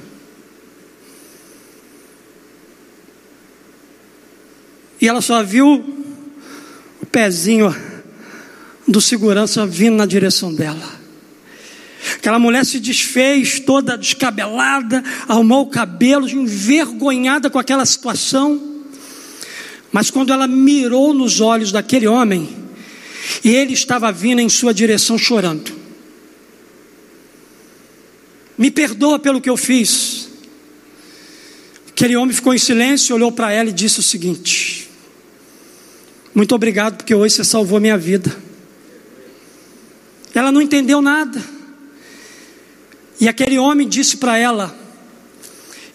E 5.00 5.08
ela 5.08 5.20
só 5.20 5.42
viu 5.42 5.82
o 7.00 7.06
pezinho 7.06 7.74
do 8.86 9.00
segurança 9.00 9.66
vindo 9.66 9.96
na 9.96 10.04
direção 10.04 10.54
dela. 10.54 11.00
Aquela 12.16 12.38
mulher 12.38 12.64
se 12.64 12.78
desfez, 12.78 13.60
toda 13.60 13.96
descabelada, 13.96 15.02
arrumou 15.28 15.62
o 15.62 15.70
cabelo, 15.70 16.28
envergonhada 16.28 17.48
com 17.48 17.58
aquela 17.58 17.86
situação. 17.86 18.84
Mas 19.92 20.10
quando 20.10 20.32
ela 20.32 20.46
mirou 20.46 21.14
nos 21.14 21.40
olhos 21.40 21.72
daquele 21.72 22.06
homem, 22.06 22.48
e 23.44 23.50
ele 23.50 23.72
estava 23.72 24.10
vindo 24.12 24.40
em 24.40 24.48
sua 24.48 24.74
direção 24.74 25.16
chorando. 25.16 25.72
Me 28.56 28.70
perdoa 28.70 29.18
pelo 29.18 29.40
que 29.40 29.48
eu 29.48 29.56
fiz. 29.56 30.28
Aquele 31.88 32.16
homem 32.16 32.34
ficou 32.34 32.52
em 32.52 32.58
silêncio, 32.58 33.14
olhou 33.14 33.32
para 33.32 33.52
ela 33.52 33.70
e 33.70 33.72
disse 33.72 34.00
o 34.00 34.02
seguinte: 34.02 34.89
Muito 36.40 36.54
obrigado, 36.54 36.96
porque 36.96 37.14
hoje 37.14 37.34
você 37.34 37.44
salvou 37.44 37.78
minha 37.78 37.98
vida. 37.98 38.34
Ela 40.34 40.50
não 40.50 40.62
entendeu 40.62 41.02
nada. 41.02 41.38
E 43.20 43.28
aquele 43.28 43.58
homem 43.58 43.86
disse 43.86 44.16
para 44.16 44.38
ela: 44.38 44.74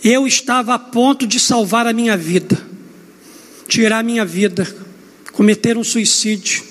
Eu 0.03 0.27
estava 0.27 0.75
a 0.75 0.77
ponto 0.77 1.25
de 1.25 1.39
salvar 1.39 1.87
a 1.87 1.93
minha 1.93 2.15
vida, 2.15 2.61
tirar 3.67 3.97
a 3.97 4.03
minha 4.03 4.23
vida, 4.23 4.71
cometer 5.31 5.79
um 5.79 5.83
suicídio. 5.83 6.63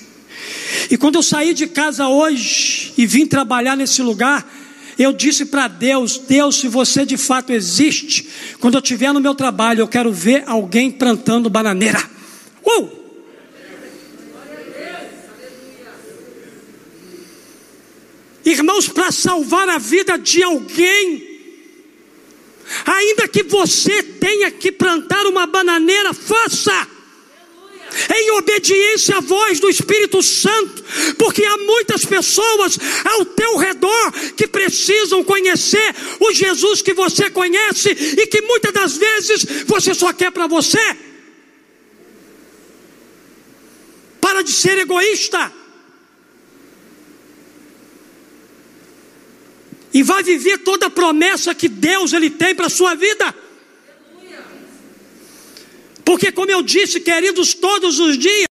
E 0.89 0.97
quando 0.97 1.16
eu 1.16 1.22
saí 1.25 1.53
de 1.53 1.66
casa 1.66 2.07
hoje 2.07 2.93
e 2.97 3.05
vim 3.05 3.27
trabalhar 3.27 3.77
nesse 3.77 4.03
lugar, 4.03 4.49
eu 4.97 5.12
disse 5.12 5.47
para 5.47 5.66
Deus: 5.66 6.16
Deus, 6.16 6.61
se 6.61 6.68
você 6.68 7.05
de 7.05 7.16
fato 7.16 7.53
existe, 7.53 8.29
quando 8.61 8.75
eu 8.75 8.81
estiver 8.81 9.12
no 9.12 9.20
meu 9.20 9.35
trabalho, 9.35 9.81
eu 9.81 9.89
quero 9.89 10.12
ver 10.12 10.45
alguém 10.47 10.93
plantando 10.93 11.51
bananeira. 11.51 12.01
Uh! 12.64 13.04
Irmãos, 18.45 18.89
para 18.89 19.11
salvar 19.11 19.69
a 19.69 19.79
vida 19.79 20.19
de 20.19 20.43
alguém, 20.43 21.35
ainda 22.85 23.27
que 23.27 23.43
você 23.43 24.03
tenha 24.03 24.51
que 24.51 24.71
plantar 24.71 25.27
uma 25.27 25.47
bananeira, 25.47 26.13
faça 26.13 26.89
em 28.15 28.31
obediência 28.33 29.17
à 29.17 29.21
voz 29.21 29.61
do 29.61 29.69
Espírito 29.69 30.23
Santo, 30.23 30.85
porque 31.17 31.45
há 31.45 31.57
muitas 31.59 32.05
pessoas 32.05 32.79
ao 33.05 33.25
teu 33.25 33.57
redor 33.57 34.13
que 34.37 34.47
precisam 34.47 35.23
conhecer 35.23 35.95
o 36.21 36.33
Jesus 36.33 36.83
que 36.83 36.93
você 36.93 37.31
conhece 37.31 37.91
e 37.91 38.27
que 38.27 38.43
muitas 38.43 38.73
das 38.73 38.97
vezes 38.97 39.47
você 39.67 39.95
só 39.95 40.13
quer 40.13 40.31
para 40.33 40.47
você. 40.47 40.97
Para 44.21 44.43
de 44.43 44.51
ser 44.51 44.79
egoísta. 44.79 45.64
E 49.95 50.03
vai 50.03 50.25
viver 50.25 50.59
toda 50.59 50.87
a 50.87 50.91
promessa 50.91 51.55
que 51.55 51.69
Deus 51.69 52.13
ele 52.13 52.29
tem 52.29 52.53
para 52.53 52.67
a 52.67 52.71
sua 52.71 52.97
vida. 52.97 53.33
Porque, 56.05 56.33
como 56.33 56.51
eu 56.51 56.63
disse, 56.63 57.01
queridos, 57.01 57.55
todos 57.55 58.01
os 58.01 58.19
dias, 58.19 58.49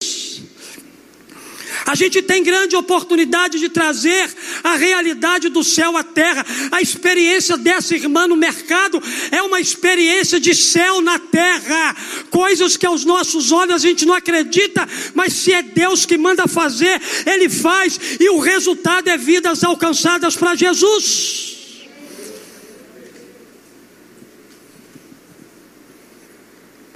a 1.91 1.95
gente 1.95 2.21
tem 2.21 2.41
grande 2.41 2.73
oportunidade 2.73 3.59
de 3.59 3.67
trazer 3.67 4.33
a 4.63 4.77
realidade 4.77 5.49
do 5.49 5.61
céu 5.61 5.97
à 5.97 6.03
terra. 6.03 6.45
A 6.71 6.81
experiência 6.81 7.57
dessa 7.57 7.93
irmã 7.93 8.27
no 8.27 8.37
mercado 8.37 9.03
é 9.29 9.41
uma 9.41 9.59
experiência 9.59 10.39
de 10.39 10.55
céu 10.55 11.01
na 11.01 11.19
terra, 11.19 11.93
coisas 12.29 12.77
que 12.77 12.85
aos 12.85 13.03
nossos 13.03 13.51
olhos 13.51 13.75
a 13.75 13.77
gente 13.77 14.05
não 14.05 14.13
acredita, 14.13 14.87
mas 15.13 15.33
se 15.33 15.51
é 15.51 15.61
Deus 15.61 16.05
que 16.05 16.17
manda 16.17 16.47
fazer, 16.47 17.01
Ele 17.25 17.49
faz, 17.49 17.99
e 18.21 18.29
o 18.29 18.39
resultado 18.39 19.09
é 19.09 19.17
vidas 19.17 19.61
alcançadas 19.61 20.33
para 20.37 20.55
Jesus. 20.55 21.89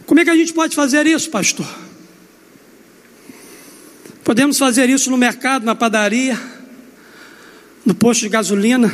Como 0.06 0.22
é 0.22 0.24
que 0.24 0.30
a 0.30 0.38
gente 0.38 0.54
pode 0.54 0.74
fazer 0.74 1.06
isso, 1.06 1.30
pastor? 1.30 1.85
Podemos 4.26 4.58
fazer 4.58 4.90
isso 4.90 5.12
no 5.12 5.18
mercado, 5.18 5.64
na 5.68 5.76
padaria, 5.76 6.36
no 7.86 7.94
posto 7.94 8.22
de 8.22 8.30
gasolina, 8.30 8.92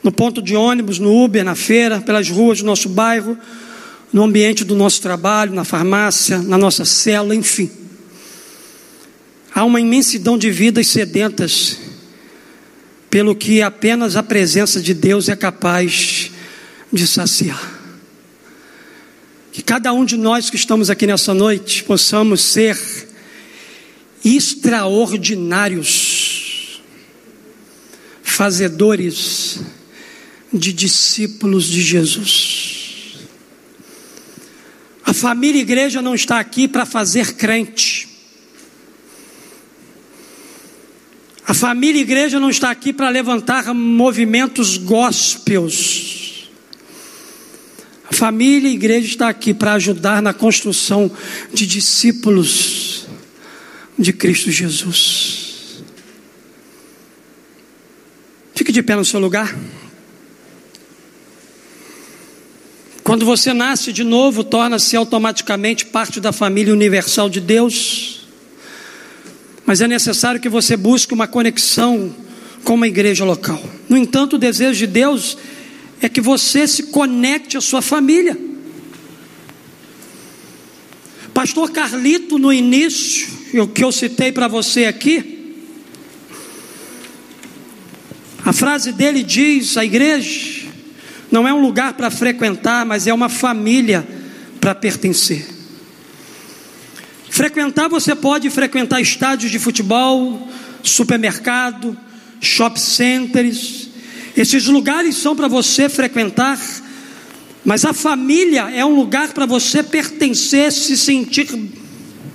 no 0.00 0.12
ponto 0.12 0.40
de 0.40 0.54
ônibus, 0.54 1.00
no 1.00 1.24
Uber, 1.24 1.44
na 1.44 1.56
feira, 1.56 2.00
pelas 2.00 2.30
ruas 2.30 2.60
do 2.60 2.64
nosso 2.64 2.88
bairro, 2.88 3.36
no 4.12 4.22
ambiente 4.22 4.62
do 4.62 4.76
nosso 4.76 5.02
trabalho, 5.02 5.52
na 5.52 5.64
farmácia, 5.64 6.38
na 6.38 6.56
nossa 6.56 6.84
cela, 6.84 7.34
enfim. 7.34 7.68
Há 9.52 9.64
uma 9.64 9.80
imensidão 9.80 10.38
de 10.38 10.52
vidas 10.52 10.86
sedentas, 10.86 11.76
pelo 13.10 13.34
que 13.34 13.60
apenas 13.60 14.14
a 14.14 14.22
presença 14.22 14.80
de 14.80 14.94
Deus 14.94 15.28
é 15.28 15.34
capaz 15.34 16.30
de 16.92 17.08
saciar. 17.08 17.80
Que 19.50 19.62
cada 19.62 19.92
um 19.92 20.04
de 20.04 20.16
nós 20.16 20.48
que 20.48 20.54
estamos 20.54 20.90
aqui 20.90 21.08
nessa 21.08 21.34
noite 21.34 21.82
possamos 21.82 22.40
ser 22.40 23.10
extraordinários, 24.24 26.80
fazedores 28.22 29.60
de 30.52 30.72
discípulos 30.72 31.66
de 31.66 31.82
Jesus. 31.82 32.72
família 35.22 35.60
igreja 35.60 36.02
não 36.02 36.16
está 36.16 36.40
aqui 36.40 36.66
para 36.66 36.84
fazer 36.84 37.34
crente. 37.34 38.08
A 41.46 41.54
família 41.54 42.00
igreja 42.00 42.40
não 42.40 42.50
está 42.50 42.72
aqui 42.72 42.92
para 42.92 43.08
levantar 43.08 43.72
movimentos 43.72 44.76
gospels. 44.76 46.50
A 48.10 48.12
família 48.12 48.68
igreja 48.68 49.06
está 49.06 49.28
aqui 49.28 49.54
para 49.54 49.74
ajudar 49.74 50.20
na 50.20 50.34
construção 50.34 51.08
de 51.54 51.68
discípulos 51.68 53.01
de 53.98 54.12
Cristo 54.12 54.50
Jesus. 54.50 55.82
Fique 58.54 58.72
de 58.72 58.82
pé 58.82 58.96
no 58.96 59.04
seu 59.04 59.20
lugar. 59.20 59.56
Quando 63.02 63.26
você 63.26 63.52
nasce 63.52 63.92
de 63.92 64.04
novo, 64.04 64.44
torna-se 64.44 64.96
automaticamente 64.96 65.86
parte 65.86 66.20
da 66.20 66.32
família 66.32 66.72
universal 66.72 67.28
de 67.28 67.40
Deus. 67.40 68.28
Mas 69.66 69.80
é 69.80 69.88
necessário 69.88 70.40
que 70.40 70.48
você 70.48 70.76
busque 70.76 71.12
uma 71.12 71.26
conexão 71.26 72.14
com 72.62 72.74
uma 72.74 72.86
igreja 72.86 73.24
local. 73.24 73.62
No 73.88 73.96
entanto, 73.96 74.36
o 74.36 74.38
desejo 74.38 74.78
de 74.78 74.86
Deus 74.86 75.36
é 76.00 76.08
que 76.08 76.20
você 76.20 76.66
se 76.66 76.84
conecte 76.84 77.56
à 77.56 77.60
sua 77.60 77.82
família. 77.82 78.38
Pastor 81.34 81.70
Carlito, 81.70 82.38
no 82.38 82.52
início, 82.52 83.28
o 83.54 83.66
que 83.66 83.82
eu 83.82 83.90
citei 83.90 84.30
para 84.30 84.48
você 84.48 84.84
aqui, 84.84 85.56
a 88.44 88.52
frase 88.52 88.92
dele 88.92 89.22
diz: 89.22 89.76
a 89.76 89.84
igreja 89.84 90.68
não 91.30 91.48
é 91.48 91.52
um 91.52 91.60
lugar 91.60 91.94
para 91.94 92.10
frequentar, 92.10 92.84
mas 92.84 93.06
é 93.06 93.14
uma 93.14 93.28
família 93.28 94.06
para 94.60 94.74
pertencer. 94.74 95.48
Frequentar, 97.30 97.88
você 97.88 98.14
pode 98.14 98.50
frequentar 98.50 99.00
estádios 99.00 99.50
de 99.50 99.58
futebol, 99.58 100.50
supermercado, 100.82 101.96
shopping 102.42 102.78
centers. 102.78 103.88
Esses 104.36 104.66
lugares 104.66 105.16
são 105.16 105.34
para 105.34 105.48
você 105.48 105.88
frequentar, 105.88 106.58
mas 107.64 107.84
a 107.84 107.92
família 107.92 108.70
é 108.70 108.84
um 108.84 108.94
lugar 108.94 109.32
para 109.32 109.46
você 109.46 109.82
pertencer, 109.82 110.72
se 110.72 110.96
sentir 110.96 111.48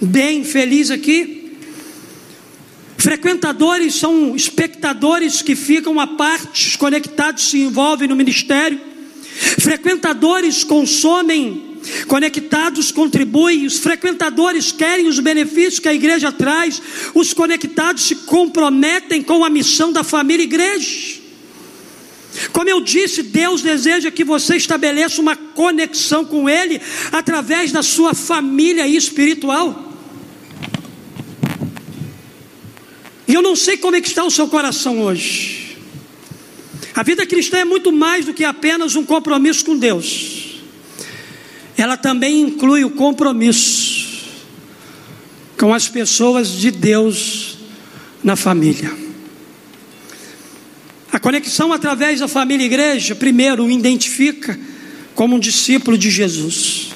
bem, 0.01 0.43
feliz 0.43 0.89
aqui. 0.89 1.57
Frequentadores 2.97 3.95
são 3.95 4.35
espectadores 4.35 5.41
que 5.41 5.55
ficam 5.55 5.99
à 5.99 6.07
parte, 6.07 6.77
conectados, 6.77 7.49
se 7.49 7.59
envolvem 7.59 8.07
no 8.07 8.15
ministério. 8.15 8.79
Frequentadores 9.59 10.63
consomem, 10.63 11.77
conectados 12.07 12.91
contribuem, 12.91 13.65
os 13.65 13.79
frequentadores 13.79 14.71
querem 14.71 15.07
os 15.07 15.19
benefícios 15.19 15.79
que 15.79 15.89
a 15.89 15.93
igreja 15.93 16.31
traz, 16.31 16.81
os 17.13 17.33
conectados 17.33 18.03
se 18.03 18.15
comprometem 18.15 19.21
com 19.21 19.43
a 19.43 19.49
missão 19.49 19.91
da 19.91 20.03
família 20.03 20.43
igreja. 20.43 21.26
Como 22.51 22.69
eu 22.69 22.81
disse, 22.81 23.23
Deus 23.23 23.61
deseja 23.61 24.11
que 24.11 24.23
você 24.23 24.55
estabeleça 24.55 25.21
uma 25.21 25.35
conexão 25.35 26.25
com 26.25 26.49
Ele 26.49 26.81
através 27.11 27.71
da 27.71 27.83
sua 27.83 28.13
família 28.13 28.87
espiritual. 28.87 29.93
E 33.27 33.33
eu 33.33 33.41
não 33.41 33.55
sei 33.55 33.77
como 33.77 33.95
é 33.95 34.01
que 34.01 34.07
está 34.07 34.23
o 34.23 34.31
seu 34.31 34.47
coração 34.47 35.01
hoje. 35.01 35.77
A 36.95 37.03
vida 37.03 37.25
cristã 37.25 37.57
é 37.59 37.65
muito 37.65 37.91
mais 37.91 38.25
do 38.25 38.33
que 38.33 38.43
apenas 38.43 38.95
um 38.95 39.05
compromisso 39.05 39.65
com 39.65 39.77
Deus. 39.77 40.61
Ela 41.77 41.95
também 41.95 42.41
inclui 42.41 42.83
o 42.83 42.89
compromisso 42.89 44.07
com 45.59 45.73
as 45.73 45.87
pessoas 45.87 46.51
de 46.53 46.71
Deus 46.71 47.57
na 48.23 48.35
família. 48.35 49.06
A 51.11 51.19
conexão 51.19 51.71
através 51.71 52.19
da 52.19 52.27
família 52.27 52.65
igreja, 52.65 53.15
primeiro, 53.15 53.65
o 53.65 53.71
identifica 53.71 54.59
como 55.15 55.35
um 55.35 55.39
discípulo 55.39 55.97
de 55.97 56.09
Jesus. 56.09 56.89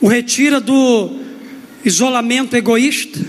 O 0.00 0.08
retira 0.08 0.60
do 0.60 1.20
isolamento 1.84 2.56
egoísta, 2.56 3.20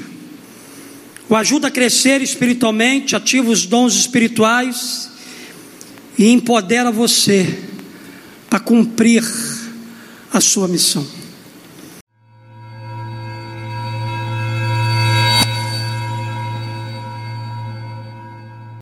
o 1.28 1.36
ajuda 1.36 1.68
a 1.68 1.72
crescer 1.72 2.22
espiritualmente, 2.22 3.16
ativa 3.16 3.49
os 3.51 3.66
dons 3.66 3.95
espirituais 3.95 5.12
e 6.18 6.30
empodera 6.30 6.91
você 6.91 7.60
para 8.49 8.60
cumprir 8.60 9.24
a 10.34 10.41
sua 10.41 10.68
missão. 10.68 11.18